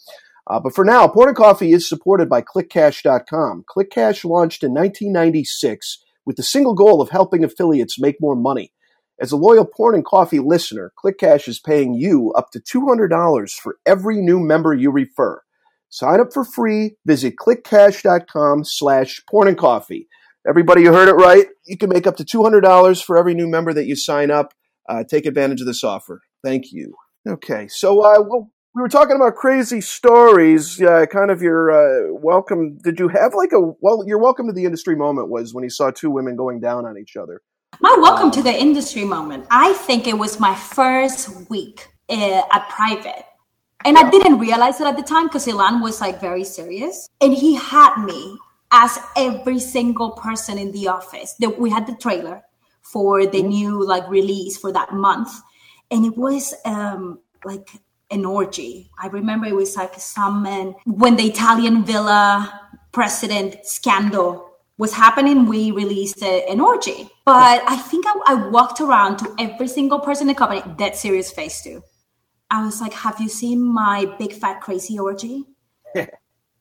Uh, 0.47 0.60
but 0.60 0.75
for 0.75 0.86
now, 0.86 1.08
Porn 1.08 1.30
and 1.30 1.38
Coffee 1.38 1.71
is 1.71 1.88
supported 1.88 2.30
by 2.30 2.41
ClickCash.com. 2.41 3.65
ClickCash 3.73 4.23
launched 4.25 4.63
in 4.63 4.73
1996 4.73 6.04
with 6.25 6.36
the 6.36 6.43
single 6.43 6.73
goal 6.73 7.01
of 7.01 7.10
helping 7.10 7.43
affiliates 7.43 7.99
make 7.99 8.19
more 8.19 8.36
money. 8.36 8.71
As 9.19 9.32
a 9.32 9.38
loyal 9.38 9.65
Porn 9.65 9.95
and 9.95 10.04
Coffee 10.04 10.39
listener, 10.39 10.91
ClickCash 11.01 11.47
is 11.47 11.60
paying 11.60 11.93
you 11.93 12.34
up 12.34 12.51
to 12.51 12.60
$200 12.60 13.51
for 13.54 13.78
every 13.86 14.21
new 14.21 14.41
member 14.41 14.73
you 14.73 14.91
refer. 14.91 15.41
Sign 15.89 16.19
up 16.19 16.34
for 16.34 16.43
free. 16.43 16.97
Visit 17.06 17.36
clickcash.com 17.38 18.65
slash 18.65 19.21
porn 19.30 19.47
and 19.47 19.58
coffee. 19.58 20.10
Everybody, 20.47 20.82
you 20.82 20.91
heard 20.91 21.08
it 21.08 21.13
right. 21.13 21.45
You 21.65 21.78
can 21.78 21.89
make 21.89 22.06
up 22.06 22.17
to 22.17 22.25
$200 22.25 23.04
for 23.04 23.17
every 23.17 23.34
new 23.34 23.47
member 23.47 23.73
that 23.73 23.86
you 23.86 23.95
sign 23.95 24.32
up. 24.32 24.54
Uh, 24.89 25.04
take 25.04 25.25
advantage 25.25 25.62
of 25.62 25.67
this 25.67 25.84
offer. 25.84 26.21
Thank 26.43 26.73
you. 26.73 26.93
Okay, 27.28 27.67
so 27.69 28.01
uh, 28.01 28.21
well, 28.21 28.51
we 28.75 28.82
were 28.82 28.89
talking 28.89 29.15
about 29.15 29.36
crazy 29.36 29.80
stories. 29.82 30.80
Uh, 30.80 31.06
kind 31.06 31.32
of 31.32 31.41
your 31.41 31.71
uh, 31.71 32.13
welcome. 32.13 32.78
Did 32.84 32.99
you 32.99 33.08
have 33.08 33.34
like 33.34 33.51
a 33.51 33.62
well? 33.80 34.04
Your 34.06 34.19
welcome 34.19 34.45
to 34.45 34.54
the 34.54 34.65
industry 34.65 34.95
moment 34.95 35.30
was 35.30 35.54
when 35.54 35.63
you 35.63 35.71
saw 35.71 35.89
two 35.89 36.12
women 36.12 36.36
going 36.36 36.60
down 36.60 36.86
on 36.86 36.97
each 36.99 37.15
other. 37.15 37.41
My 37.80 37.96
welcome 38.00 38.32
to 38.32 38.42
the 38.42 38.54
industry 38.54 39.04
moment. 39.04 39.46
I 39.50 39.74
think 39.74 40.08
it 40.08 40.18
was 40.18 40.40
my 40.40 40.56
first 40.56 41.50
week 41.50 41.88
uh, 42.10 42.42
at 42.52 42.70
private. 42.70 43.26
And 43.84 43.98
i 43.98 44.10
didn't 44.10 44.40
realize 44.40 44.82
it 44.82 44.88
at 44.88 44.98
the 44.98 45.04
time 45.04 45.28
because 45.28 45.46
ilan 45.46 45.84
was 45.84 46.02
like 46.02 46.20
very 46.20 46.44
serious. 46.44 47.10
And 47.22 47.34
he 47.34 47.56
had 47.56 48.04
me 48.04 48.38
as 48.72 48.98
every 49.16 49.60
single 49.60 50.12
person 50.12 50.58
in 50.58 50.72
the 50.72 50.88
office. 50.88 51.34
That 51.40 51.60
we 51.60 51.70
had 51.70 51.86
the 51.86 51.96
trailer 51.96 52.44
for 52.82 53.26
the 53.26 53.44
new 53.44 53.86
like 53.86 54.08
release 54.10 54.58
for 54.58 54.72
that 54.72 54.94
month. 54.94 55.30
And 55.92 56.06
it 56.06 56.18
was 56.18 56.54
um 56.66 57.20
like 57.44 57.70
an 58.10 58.26
orgy. 58.26 58.90
I 59.00 59.08
remember 59.08 59.48
it 59.48 59.56
was 59.56 59.76
like 59.76 59.96
some 60.00 60.44
man 60.44 60.76
when 60.86 61.16
the 61.16 61.28
italian 61.28 61.84
villa 61.84 62.62
president 62.92 63.66
scandal 63.66 64.55
was 64.78 64.94
happening, 64.94 65.46
we 65.46 65.72
released 65.72 66.22
a, 66.22 66.50
an 66.50 66.60
orgy. 66.60 67.10
But 67.26 67.64
I 67.66 67.78
think 67.78 68.06
I, 68.08 68.20
I 68.28 68.50
walked 68.50 68.82
around 68.82 69.18
to 69.18 69.34
every 69.40 69.68
single 69.68 70.00
person 70.00 70.30
in 70.30 70.36
the 70.36 70.38
company, 70.38 70.62
that 70.78 70.98
serious 70.98 71.32
face 71.32 71.62
too. 71.62 71.82
I 72.52 72.64
was 72.66 72.82
like, 72.82 72.94
Have 72.94 73.20
you 73.20 73.30
seen 73.30 73.62
my 73.62 74.06
big 74.20 74.34
fat 74.34 74.62
crazy 74.62 75.00
orgy? 75.00 75.46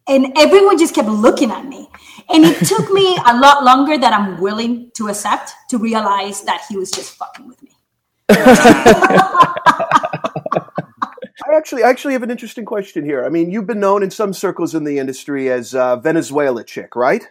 and 0.09 0.33
everyone 0.37 0.79
just 0.79 0.95
kept 0.95 1.09
looking 1.09 1.51
at 1.51 1.67
me. 1.67 1.89
And 2.29 2.45
it 2.45 2.67
took 2.67 2.91
me 2.93 3.17
a 3.27 3.37
lot 3.39 3.65
longer 3.65 3.99
than 3.99 4.13
I'm 4.13 4.41
willing 4.41 4.91
to 4.97 5.09
accept 5.09 5.53
to 5.71 5.79
realize 5.79 6.43
that 6.43 6.63
he 6.69 6.77
was 6.77 6.91
just 6.91 7.17
fucking 7.17 7.49
with 7.49 7.63
me. 7.63 7.71
I 11.47 11.57
actually, 11.57 11.83
I 11.83 11.91
actually 11.91 12.15
have 12.15 12.23
an 12.23 12.31
interesting 12.31 12.65
question 12.65 13.05
here. 13.05 13.25
I 13.25 13.29
mean, 13.29 13.51
you've 13.51 13.67
been 13.67 13.81
known 13.81 14.03
in 14.03 14.11
some 14.11 14.33
circles 14.33 14.75
in 14.75 14.85
the 14.85 14.99
industry 14.99 15.51
as 15.51 15.75
uh, 15.75 15.97
Venezuela 15.97 16.65
chick, 16.65 16.97
right? 16.97 17.29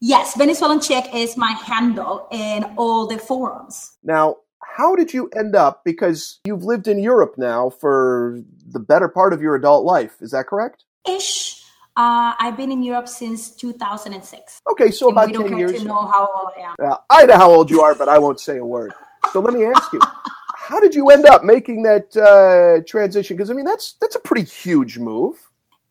Yes, 0.00 0.36
Venezuelan 0.36 0.80
chick 0.80 1.04
is 1.14 1.36
my 1.36 1.52
handle 1.52 2.26
in 2.30 2.64
all 2.76 3.06
the 3.06 3.18
forums. 3.18 3.92
Now, 4.02 4.36
how 4.62 4.94
did 4.96 5.14
you 5.14 5.28
end 5.36 5.54
up? 5.54 5.82
Because 5.84 6.40
you've 6.44 6.64
lived 6.64 6.88
in 6.88 6.98
Europe 6.98 7.34
now 7.38 7.70
for 7.70 8.40
the 8.66 8.80
better 8.80 9.08
part 9.08 9.32
of 9.32 9.40
your 9.40 9.54
adult 9.54 9.84
life. 9.84 10.16
Is 10.20 10.32
that 10.32 10.46
correct? 10.46 10.84
Ish. 11.08 11.62
Uh, 11.96 12.34
I've 12.40 12.56
been 12.56 12.72
in 12.72 12.82
Europe 12.82 13.08
since 13.08 13.50
2006. 13.54 14.60
Okay, 14.72 14.90
so 14.90 15.08
And 15.08 15.12
about 15.16 15.26
we 15.28 15.32
don't 15.32 15.42
ten 15.48 15.50
care 15.58 15.68
years. 15.68 15.80
to 15.80 15.86
know 15.86 16.06
how 16.06 16.28
old 16.34 16.50
I 16.56 16.60
am. 16.62 16.74
Uh, 16.92 16.96
I 17.08 17.24
know 17.24 17.36
how 17.36 17.50
old 17.52 17.70
you 17.70 17.82
are, 17.82 17.94
but 17.94 18.08
I 18.08 18.18
won't 18.18 18.40
say 18.40 18.58
a 18.58 18.64
word. 18.64 18.92
So 19.32 19.38
let 19.40 19.54
me 19.54 19.64
ask 19.64 19.92
you, 19.92 20.00
how 20.56 20.80
did 20.80 20.94
you 20.94 21.08
end 21.10 21.24
up 21.24 21.44
making 21.44 21.84
that 21.84 22.16
uh, 22.16 22.82
transition? 22.84 23.36
Because 23.36 23.48
I 23.48 23.54
mean, 23.54 23.64
that's 23.64 23.94
that's 24.00 24.16
a 24.16 24.18
pretty 24.20 24.44
huge 24.44 24.98
move. 24.98 25.36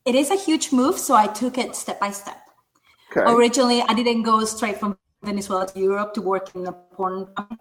It 0.05 0.15
is 0.15 0.29
a 0.29 0.35
huge 0.35 0.73
move, 0.73 0.99
so 0.99 1.15
I 1.15 1.27
took 1.27 1.57
it 1.57 1.73
step 1.73 2.01
by 2.01 2.11
step. 2.11 2.37
Okay. 3.15 3.31
Originally, 3.31 3.81
I 3.83 3.93
didn't 3.93 4.23
go 4.23 4.43
straight 4.45 4.79
from 4.79 4.97
Venezuela 5.23 5.67
to 5.67 5.79
Europe 5.79 6.13
to 6.15 6.21
work 6.21 6.55
in 6.55 6.65
a 6.67 6.71
porn. 6.73 7.25
company. 7.35 7.59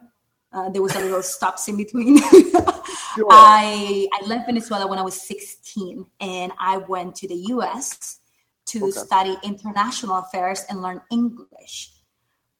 Uh, 0.52 0.68
there 0.70 0.82
was 0.82 0.94
a 0.96 1.00
little 1.00 1.22
stops 1.36 1.68
in 1.68 1.76
between. 1.76 2.18
I 2.22 4.08
I 4.12 4.26
left 4.26 4.46
Venezuela 4.46 4.86
when 4.86 4.98
I 4.98 5.02
was 5.02 5.20
16, 5.20 6.04
and 6.20 6.52
I 6.58 6.78
went 6.78 7.14
to 7.16 7.28
the 7.28 7.36
U.S. 7.56 8.20
to 8.66 8.90
study 8.92 9.36
international 9.42 10.16
affairs 10.18 10.64
and 10.68 10.82
learn 10.82 11.00
English. 11.10 11.92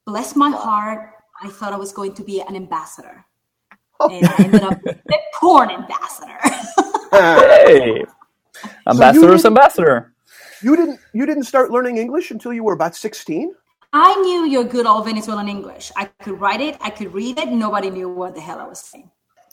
Bless 0.05 0.35
my 0.37 0.51
heart, 0.51 1.15
I 1.43 1.49
thought 1.49 1.73
I 1.73 1.77
was 1.77 1.93
going 1.93 2.15
to 2.15 2.25
be 2.25 2.41
an 2.41 2.57
ambassador, 2.57 3.25
and 4.01 4.27
I 4.27 4.35
ended 4.39 4.63
up 4.63 4.81
the 4.83 5.19
porn 5.41 5.71
ambassador. 5.71 6.39
Hey, 7.13 8.05
ambassador's 8.89 9.43
didn't- 9.45 9.47
ambassador. 9.47 10.12
You 10.63 10.77
didn't 10.77 11.01
you 11.13 11.27
didn't 11.27 11.45
start 11.45 11.71
learning 11.71 11.99
English 11.99 12.31
until 12.31 12.53
you 12.53 12.65
were 12.65 12.73
about 12.73 12.95
sixteen. 12.95 13.55
I 13.93 14.15
knew 14.23 14.47
your 14.47 14.65
good 14.65 14.87
old 14.87 15.05
Venezuelan 15.05 15.49
English. 15.49 15.93
I 15.97 16.07
could 16.07 16.41
write 16.41 16.61
it, 16.63 16.79
I 16.81 16.89
could 16.89 17.13
read 17.13 17.39
it. 17.39 17.51
Nobody 17.51 17.91
knew 17.91 18.09
what 18.09 18.35
the 18.35 18.41
hell 18.41 18.59
I 18.59 18.67
was 18.67 18.81
saying. 18.81 19.11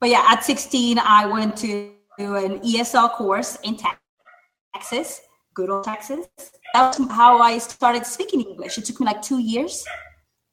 but 0.00 0.08
yeah, 0.08 0.24
at 0.30 0.42
16, 0.42 0.98
I 0.98 1.26
went 1.26 1.54
to 1.58 1.92
an 2.18 2.60
ESL 2.60 3.12
course 3.12 3.58
in 3.64 3.76
Texas, 4.72 5.20
good 5.52 5.68
old 5.68 5.84
Texas. 5.84 6.26
That 6.72 6.98
was 6.98 7.10
how 7.10 7.38
I 7.38 7.58
started 7.58 8.06
speaking 8.06 8.40
English. 8.40 8.78
It 8.78 8.86
took 8.86 8.98
me 8.98 9.06
like 9.06 9.20
two 9.20 9.40
years 9.40 9.84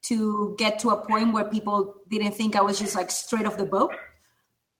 to 0.02 0.54
get 0.58 0.78
to 0.80 0.90
a 0.90 1.06
point 1.06 1.32
where 1.32 1.44
people 1.44 1.94
didn't 2.10 2.32
think 2.32 2.56
I 2.56 2.60
was 2.60 2.78
just 2.78 2.94
like 2.94 3.10
straight 3.10 3.46
off 3.46 3.56
the 3.56 3.64
boat. 3.64 3.94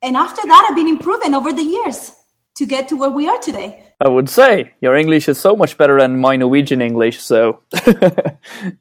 And 0.02 0.18
after 0.18 0.42
that, 0.42 0.66
I've 0.68 0.76
been 0.76 0.88
improving 0.88 1.32
over 1.32 1.50
the 1.50 1.62
years 1.62 2.12
to 2.60 2.66
get 2.66 2.88
to 2.88 2.96
where 2.96 3.10
we 3.10 3.26
are 3.26 3.38
today. 3.38 3.82
I 4.00 4.08
would 4.08 4.28
say 4.28 4.74
your 4.82 4.94
English 4.94 5.28
is 5.28 5.40
so 5.40 5.56
much 5.56 5.78
better 5.78 5.98
than 5.98 6.20
my 6.20 6.36
Norwegian 6.36 6.82
English, 6.82 7.20
so 7.20 7.62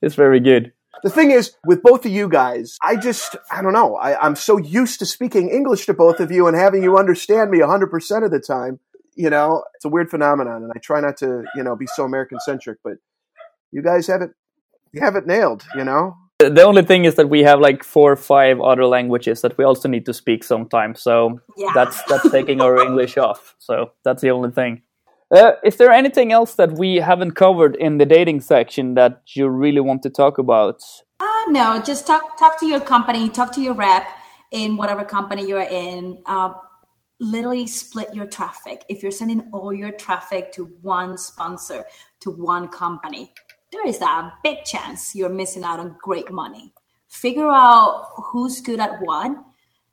it's 0.02 0.16
very 0.16 0.42
good. 0.42 0.74
The 1.02 1.10
thing 1.10 1.32
is, 1.32 1.56
with 1.66 1.82
both 1.82 2.06
of 2.06 2.12
you 2.12 2.28
guys, 2.28 2.78
I 2.82 2.98
just, 2.98 3.38
I 3.50 3.62
don't 3.62 3.72
know. 3.72 3.96
I, 3.96 4.20
I'm 4.20 4.36
so 4.36 4.58
used 4.58 5.00
to 5.00 5.06
speaking 5.06 5.50
English 5.50 5.86
to 5.86 5.94
both 5.94 6.20
of 6.20 6.30
you 6.30 6.46
and 6.48 6.58
having 6.58 6.84
you 6.84 6.98
understand 6.98 7.52
me 7.52 7.60
100% 7.60 8.26
of 8.26 8.32
the 8.32 8.40
time. 8.40 8.80
You 9.16 9.30
know, 9.30 9.64
it's 9.76 9.86
a 9.86 9.90
weird 9.90 10.10
phenomenon, 10.10 10.64
and 10.64 10.72
I 10.76 10.80
try 10.80 11.00
not 11.00 11.16
to, 11.18 11.46
you 11.56 11.64
know, 11.64 11.78
be 11.78 11.88
so 11.88 12.04
American 12.04 12.40
centric, 12.42 12.80
but 12.84 12.98
you 13.72 13.82
guys 13.82 14.08
have 14.08 14.22
it, 14.22 14.32
you 14.92 15.00
have 15.00 15.16
it 15.16 15.26
nailed, 15.26 15.66
you 15.74 15.86
know? 15.86 16.18
The 16.40 16.64
only 16.64 16.84
thing 16.84 17.04
is 17.04 17.16
that 17.16 17.28
we 17.30 17.44
have 17.44 17.60
like 17.60 17.84
four 17.84 18.14
or 18.14 18.16
five 18.16 18.62
other 18.62 18.86
languages 18.86 19.42
that 19.42 19.58
we 19.58 19.66
also 19.66 19.90
need 19.90 20.06
to 20.06 20.14
speak 20.14 20.44
sometimes. 20.46 21.02
So 21.02 21.42
Yeah. 21.58 21.72
that's 21.74 22.02
that's 22.04 22.32
taking 22.38 22.62
our 22.62 22.80
English 22.82 23.18
off. 23.18 23.56
So 23.60 23.92
that's 24.06 24.22
the 24.22 24.32
only 24.32 24.52
thing. 24.52 24.82
Uh, 25.36 25.52
is 25.64 25.76
there 25.76 25.92
anything 25.92 26.32
else 26.32 26.56
that 26.56 26.72
we 26.72 26.96
haven't 26.96 27.32
covered 27.32 27.76
in 27.76 27.98
the 27.98 28.06
dating 28.06 28.42
section 28.42 28.96
that 28.96 29.22
you 29.36 29.48
really 29.50 29.82
want 29.82 30.02
to 30.04 30.10
talk 30.10 30.38
about? 30.38 30.82
Uh, 31.20 31.44
no, 31.50 31.82
just 31.86 32.08
talk 32.08 32.38
talk 32.40 32.58
to 32.62 32.66
your 32.66 32.80
company, 32.80 33.30
talk 33.30 33.52
to 33.52 33.62
your 33.62 33.74
rep, 33.76 34.08
in 34.52 34.78
whatever 34.78 35.04
company 35.04 35.46
you're 35.48 35.70
in, 35.70 36.22
uh, 36.26 36.54
literally 37.20 37.68
split 37.68 38.14
your 38.14 38.26
traffic. 38.26 38.86
If 38.90 39.04
you're 39.04 39.12
sending 39.12 39.50
all 39.52 39.74
your 39.74 39.92
traffic 39.92 40.52
to 40.54 40.66
one 40.82 41.18
sponsor, 41.18 41.86
to 42.22 42.32
one 42.32 42.70
company, 42.70 43.34
there 43.72 43.86
is 43.88 44.02
a 44.02 44.34
big 44.44 44.64
chance 44.66 45.16
you're 45.16 45.30
missing 45.30 45.64
out 45.64 45.80
on 45.80 45.96
great 46.02 46.32
money. 46.32 46.74
Figure 47.08 47.50
out 47.50 48.08
who's 48.16 48.62
good 48.62 48.80
at 48.80 49.00
what, 49.02 49.32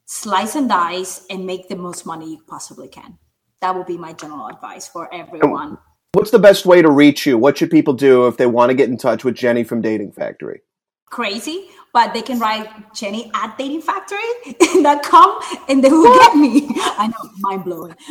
slice 0.04 0.54
and 0.54 0.68
dice, 0.68 1.26
and 1.30 1.46
make 1.46 1.68
the 1.68 1.76
most 1.76 2.06
money 2.06 2.30
you 2.32 2.42
possibly 2.46 2.88
can. 2.88 3.18
That 3.60 3.74
would 3.74 3.86
be 3.86 3.96
my 3.96 4.12
general 4.12 4.48
advice 4.48 4.88
for 4.88 5.12
everyone. 5.12 5.78
What's 6.12 6.30
the 6.30 6.38
best 6.38 6.64
way 6.64 6.80
to 6.82 6.90
reach 6.90 7.26
you? 7.26 7.36
What 7.36 7.58
should 7.58 7.70
people 7.70 7.94
do 7.94 8.26
if 8.26 8.36
they 8.36 8.46
want 8.46 8.70
to 8.70 8.74
get 8.74 8.88
in 8.88 8.96
touch 8.96 9.24
with 9.24 9.34
Jenny 9.34 9.64
from 9.64 9.82
Dating 9.82 10.12
Factory? 10.12 10.62
Crazy, 11.06 11.68
but 11.96 12.12
they 12.12 12.20
can 12.20 12.38
write 12.38 12.68
Jenny 12.92 13.30
at 13.32 13.56
datingfactory.com 13.56 15.40
and 15.70 15.82
they 15.82 15.88
will 15.88 16.18
get 16.18 16.36
me. 16.36 16.68
I 16.98 17.06
know, 17.06 17.30
mind 17.38 17.64
blowing. 17.64 17.94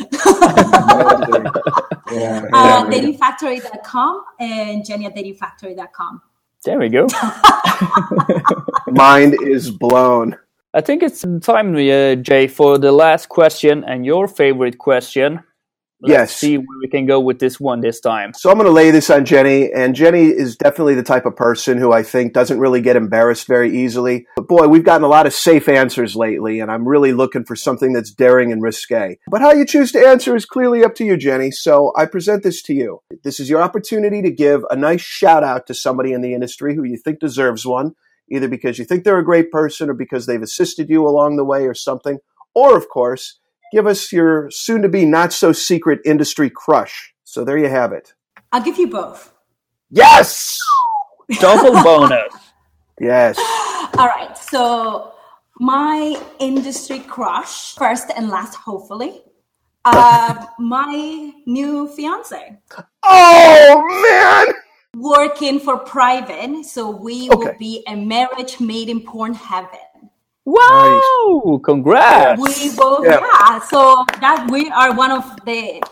yeah, 2.10 2.42
uh, 2.52 2.84
datingfactory.com 2.90 4.24
and 4.40 4.84
Jenny 4.84 5.06
at 5.06 5.14
datingfactory.com. 5.14 6.20
There 6.64 6.80
we 6.80 6.88
go. 6.88 7.06
Mind 8.88 9.36
is 9.40 9.70
blown. 9.70 10.36
I 10.74 10.80
think 10.80 11.04
it's 11.04 11.24
time, 11.42 11.76
uh, 11.76 12.16
Jay, 12.16 12.48
for 12.48 12.78
the 12.78 12.90
last 12.90 13.28
question 13.28 13.84
and 13.84 14.04
your 14.04 14.26
favorite 14.26 14.78
question. 14.78 15.44
Let's 16.06 16.32
yes. 16.32 16.36
see 16.36 16.56
where 16.58 16.78
we 16.80 16.88
can 16.88 17.04
go 17.04 17.18
with 17.18 17.40
this 17.40 17.58
one 17.58 17.80
this 17.80 17.98
time. 17.98 18.32
So 18.34 18.48
I'm 18.48 18.56
going 18.56 18.66
to 18.66 18.72
lay 18.72 18.92
this 18.92 19.10
on 19.10 19.24
Jenny, 19.24 19.72
and 19.72 19.94
Jenny 19.94 20.26
is 20.26 20.56
definitely 20.56 20.94
the 20.94 21.02
type 21.02 21.26
of 21.26 21.34
person 21.34 21.78
who 21.78 21.92
I 21.92 22.04
think 22.04 22.32
doesn't 22.32 22.60
really 22.60 22.80
get 22.80 22.94
embarrassed 22.94 23.48
very 23.48 23.76
easily. 23.76 24.26
But 24.36 24.46
boy, 24.46 24.68
we've 24.68 24.84
gotten 24.84 25.02
a 25.02 25.08
lot 25.08 25.26
of 25.26 25.32
safe 25.32 25.68
answers 25.68 26.14
lately, 26.14 26.60
and 26.60 26.70
I'm 26.70 26.86
really 26.86 27.12
looking 27.12 27.44
for 27.44 27.56
something 27.56 27.92
that's 27.92 28.12
daring 28.12 28.52
and 28.52 28.62
risque. 28.62 29.18
But 29.28 29.40
how 29.40 29.52
you 29.52 29.66
choose 29.66 29.90
to 29.92 30.06
answer 30.06 30.36
is 30.36 30.44
clearly 30.46 30.84
up 30.84 30.94
to 30.96 31.04
you, 31.04 31.16
Jenny. 31.16 31.50
So 31.50 31.92
I 31.96 32.06
present 32.06 32.44
this 32.44 32.62
to 32.62 32.74
you. 32.74 33.00
This 33.24 33.40
is 33.40 33.50
your 33.50 33.60
opportunity 33.60 34.22
to 34.22 34.30
give 34.30 34.62
a 34.70 34.76
nice 34.76 35.00
shout 35.00 35.42
out 35.42 35.66
to 35.66 35.74
somebody 35.74 36.12
in 36.12 36.22
the 36.22 36.34
industry 36.34 36.76
who 36.76 36.84
you 36.84 36.96
think 36.96 37.18
deserves 37.18 37.66
one, 37.66 37.96
either 38.30 38.46
because 38.48 38.78
you 38.78 38.84
think 38.84 39.02
they're 39.02 39.18
a 39.18 39.24
great 39.24 39.50
person 39.50 39.90
or 39.90 39.94
because 39.94 40.26
they've 40.26 40.40
assisted 40.40 40.88
you 40.88 41.04
along 41.04 41.36
the 41.36 41.44
way 41.44 41.66
or 41.66 41.74
something. 41.74 42.18
Or, 42.54 42.76
of 42.76 42.88
course, 42.88 43.40
give 43.72 43.86
us 43.86 44.12
your 44.12 44.50
soon 44.50 44.82
to 44.82 44.88
be 44.88 45.04
not 45.04 45.32
so 45.32 45.52
secret 45.52 46.00
industry 46.04 46.50
crush. 46.50 47.14
So 47.24 47.44
there 47.44 47.58
you 47.58 47.68
have 47.68 47.92
it. 47.92 48.14
I'll 48.52 48.62
give 48.62 48.78
you 48.78 48.88
both. 48.88 49.32
Yes! 49.90 50.58
Double 51.40 51.72
bonus. 51.82 52.32
Yes. 53.00 53.36
All 53.98 54.06
right. 54.06 54.36
So 54.38 55.12
my 55.58 56.20
industry 56.38 57.00
crush, 57.00 57.74
first 57.74 58.10
and 58.16 58.28
last, 58.28 58.54
hopefully. 58.54 59.22
Uh, 59.84 60.46
my 60.58 61.32
new 61.46 61.86
fiance. 61.88 62.58
Oh 63.04 64.44
man! 64.46 64.54
Working 64.96 65.60
for 65.60 65.76
private, 65.78 66.64
so 66.64 66.90
we 66.90 67.28
Okay. 67.30 67.36
will 67.50 67.54
be 67.58 67.84
a 67.86 67.94
marriage 67.94 68.58
made 68.58 68.88
in 68.88 69.00
porn 69.02 69.34
heaven. 69.34 69.78
Wow! 70.46 71.60
Congrats! 71.64 72.40
We 72.40 72.70
both, 72.76 73.04
Yeah. 73.04 73.20
yeah. 73.20 73.58
So 73.66 74.04
that 74.20 74.48
we 74.48 74.70
are 74.70 74.94
one 74.94 75.10
of 75.10 75.24
the 75.44 75.82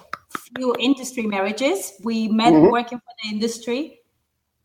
few 0.56 0.74
industry 0.78 1.24
marriages. 1.26 1.92
We 2.04 2.28
met 2.28 2.52
Mhm. 2.54 2.70
working 2.70 2.98
for 2.98 3.12
the 3.22 3.28
industry. 3.34 4.00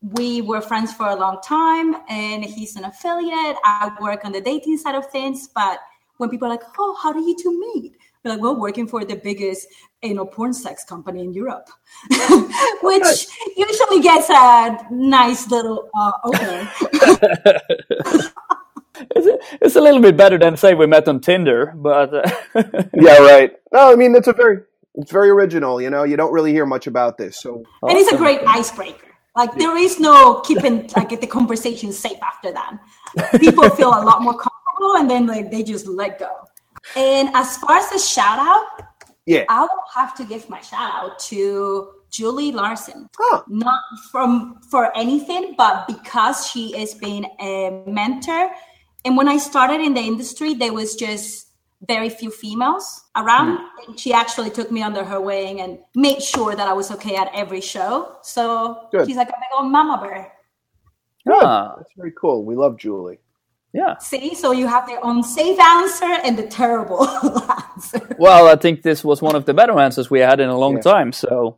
We 0.00 0.42
were 0.42 0.60
friends 0.60 0.92
for 0.94 1.08
a 1.08 1.16
long 1.16 1.38
time, 1.42 1.96
and 2.08 2.44
he's 2.44 2.76
an 2.76 2.84
affiliate. 2.84 3.56
I 3.64 3.90
work 4.00 4.24
on 4.24 4.30
the 4.32 4.40
dating 4.40 4.78
side 4.78 4.94
of 4.94 5.10
things. 5.10 5.48
But 5.52 5.80
when 6.18 6.30
people 6.30 6.46
are 6.46 6.52
like, 6.52 6.62
"Oh, 6.78 6.94
how 7.02 7.12
do 7.12 7.20
you 7.20 7.34
two 7.36 7.52
meet?" 7.58 7.96
We're 8.22 8.30
like, 8.32 8.40
"Well, 8.40 8.54
working 8.56 8.86
for 8.86 9.04
the 9.04 9.16
biggest, 9.16 9.66
you 10.02 10.14
know, 10.14 10.24
porn 10.24 10.52
sex 10.54 10.84
company 10.84 11.20
in 11.24 11.32
Europe," 11.34 11.68
which 12.82 13.26
usually 13.56 14.00
gets 14.00 14.30
a 14.30 14.78
nice 14.90 15.50
little 15.50 15.90
uh, 15.98 16.12
opener. 16.24 16.70
it's, 19.16 19.44
it's 19.60 19.76
a 19.76 19.80
little 19.80 20.00
bit 20.00 20.16
better 20.16 20.38
than 20.38 20.56
say 20.56 20.74
we 20.74 20.86
met 20.86 21.08
on 21.08 21.20
Tinder, 21.20 21.72
but 21.76 22.14
uh, 22.14 22.30
Yeah, 22.94 23.18
right. 23.18 23.52
No, 23.72 23.92
I 23.92 23.96
mean 23.96 24.14
it's 24.14 24.28
a 24.28 24.32
very 24.32 24.58
it's 24.94 25.10
very 25.10 25.30
original. 25.30 25.80
You 25.80 25.90
know, 25.90 26.04
you 26.04 26.16
don't 26.16 26.32
really 26.32 26.52
hear 26.52 26.66
much 26.66 26.86
about 26.86 27.18
this. 27.18 27.40
So 27.40 27.62
and 27.82 27.98
it's 27.98 28.12
a 28.12 28.16
great 28.16 28.40
icebreaker. 28.46 29.06
Like 29.36 29.54
there 29.54 29.76
is 29.76 30.00
no 30.00 30.40
keeping 30.40 30.90
like 30.96 31.20
the 31.20 31.26
conversation 31.26 31.92
safe 31.92 32.18
after 32.22 32.52
that. 32.52 32.78
People 33.40 33.68
feel 33.76 33.90
a 33.90 34.02
lot 34.02 34.22
more 34.22 34.34
comfortable, 34.34 34.96
and 34.96 35.08
then 35.08 35.26
like 35.26 35.50
they 35.50 35.62
just 35.62 35.86
let 35.86 36.18
go. 36.18 36.30
And 36.96 37.30
as 37.34 37.56
far 37.58 37.76
as 37.78 37.88
the 37.90 37.98
shout 37.98 38.38
out, 38.38 38.66
yeah. 39.26 39.44
I 39.48 39.60
will 39.62 39.84
have 39.94 40.16
to 40.16 40.24
give 40.24 40.48
my 40.48 40.60
shout 40.60 40.92
out 40.92 41.18
to 41.30 41.92
Julie 42.10 42.50
Larson. 42.50 43.08
Huh. 43.16 43.42
Not 43.48 43.80
from 44.10 44.60
for 44.68 44.96
anything, 44.96 45.54
but 45.56 45.86
because 45.86 46.48
she 46.48 46.76
has 46.78 46.94
been 46.94 47.26
a 47.40 47.82
mentor. 47.86 48.50
And 49.04 49.16
when 49.16 49.28
I 49.28 49.38
started 49.38 49.80
in 49.80 49.94
the 49.94 50.00
industry, 50.00 50.54
there 50.54 50.72
was 50.72 50.94
just 50.96 51.48
very 51.88 52.10
few 52.10 52.30
females 52.30 53.02
around. 53.16 53.58
And 53.86 53.98
she 53.98 54.12
actually 54.12 54.50
took 54.50 54.70
me 54.70 54.82
under 54.82 55.02
her 55.04 55.20
wing 55.20 55.60
and 55.62 55.78
made 55.94 56.22
sure 56.22 56.54
that 56.54 56.68
I 56.68 56.74
was 56.74 56.90
okay 56.90 57.16
at 57.16 57.30
every 57.34 57.62
show. 57.62 58.16
So 58.22 58.88
Good. 58.92 59.06
she's 59.06 59.16
like 59.16 59.28
a 59.30 59.32
big 59.40 59.48
old 59.58 59.72
mama 59.72 59.98
bear. 60.02 60.32
ah, 61.30 61.74
That's 61.78 61.92
very 61.96 62.12
cool. 62.20 62.44
We 62.44 62.54
love 62.56 62.76
Julie. 62.76 63.18
yeah. 63.72 63.96
See, 63.98 64.34
so 64.34 64.52
you 64.52 64.66
have 64.66 64.86
the 64.86 64.98
unsafe 65.02 65.58
answer 65.58 66.04
and 66.24 66.38
the 66.38 66.46
terrible 66.46 67.06
answer. 67.74 68.16
Well, 68.18 68.48
I 68.48 68.56
think 68.56 68.82
this 68.82 69.02
was 69.04 69.22
one 69.22 69.34
of 69.36 69.44
the 69.46 69.54
better 69.54 69.78
answers 69.78 70.10
we 70.10 70.20
had 70.20 70.40
in 70.40 70.48
a 70.50 70.58
long 70.58 70.74
Yeah. 70.76 70.80
time. 70.82 71.12
So 71.12 71.56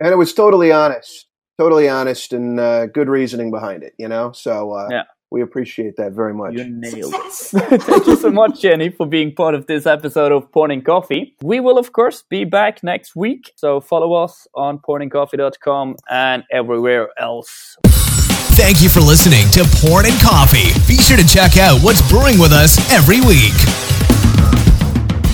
And 0.00 0.10
it 0.10 0.16
was 0.16 0.32
totally 0.32 0.72
honest, 0.72 1.26
totally 1.58 1.88
honest, 1.88 2.32
and 2.32 2.58
uh, 2.58 2.86
good 2.86 3.08
reasoning 3.08 3.50
behind 3.52 3.82
it. 3.84 3.92
You 3.98 4.08
know, 4.08 4.32
so 4.32 4.72
uh, 4.72 4.88
Yeah. 4.90 5.02
We 5.30 5.42
appreciate 5.42 5.96
that 5.96 6.12
very 6.12 6.34
much. 6.34 6.54
you 6.54 6.68
nailed 6.68 7.14
it. 7.14 7.32
Thank 7.82 8.06
you 8.06 8.16
so 8.16 8.30
much, 8.30 8.60
Jenny, 8.60 8.88
for 8.90 9.06
being 9.06 9.32
part 9.34 9.54
of 9.54 9.66
this 9.66 9.86
episode 9.86 10.32
of 10.32 10.50
Porn 10.50 10.72
and 10.72 10.84
Coffee. 10.84 11.36
We 11.40 11.60
will, 11.60 11.78
of 11.78 11.92
course, 11.92 12.22
be 12.22 12.44
back 12.44 12.82
next 12.82 13.14
week. 13.14 13.52
So 13.54 13.80
follow 13.80 14.12
us 14.14 14.48
on 14.54 14.80
pornandcoffee.com 14.80 15.96
and 16.10 16.42
everywhere 16.50 17.10
else. 17.16 17.76
Thank 18.54 18.82
you 18.82 18.88
for 18.88 19.00
listening 19.00 19.48
to 19.52 19.64
Porn 19.86 20.04
and 20.06 20.20
Coffee. 20.20 20.74
Be 20.86 21.00
sure 21.00 21.16
to 21.16 21.26
check 21.26 21.56
out 21.56 21.80
what's 21.80 22.06
brewing 22.10 22.38
with 22.38 22.52
us 22.52 22.76
every 22.90 23.20
week. 23.20 23.54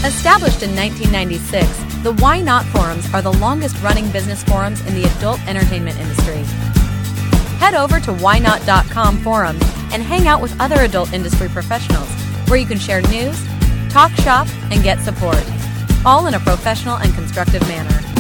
Established 0.05 0.63
in 0.63 0.77
1996, 0.77 1.67
the 2.05 2.13
YNOT 2.13 2.65
forums 2.67 3.13
are 3.13 3.23
the 3.23 3.33
longest 3.33 3.83
running 3.83 4.09
business 4.13 4.45
forums 4.45 4.81
in 4.87 4.95
the 4.95 5.05
adult 5.17 5.41
entertainment 5.49 5.99
industry. 5.99 6.45
Head 7.59 7.75
over 7.75 8.01
to 8.01 8.13
ynot.com 8.13 9.19
forums 9.19 9.63
and 9.93 10.03
hang 10.03 10.27
out 10.29 10.41
with 10.41 10.59
other 10.61 10.83
adult 10.83 11.13
industry 11.13 11.49
professionals 11.49 12.09
where 12.49 12.59
you 12.59 12.67
can 12.67 12.79
share 12.79 13.03
news, 13.03 13.43
talk 13.89 14.13
shop, 14.13 14.47
and 14.71 14.83
get 14.83 15.01
support, 15.01 15.43
all 16.05 16.27
in 16.27 16.35
a 16.35 16.41
professional 16.41 16.97
and 16.97 17.13
constructive 17.15 17.67
manner. 17.69 18.16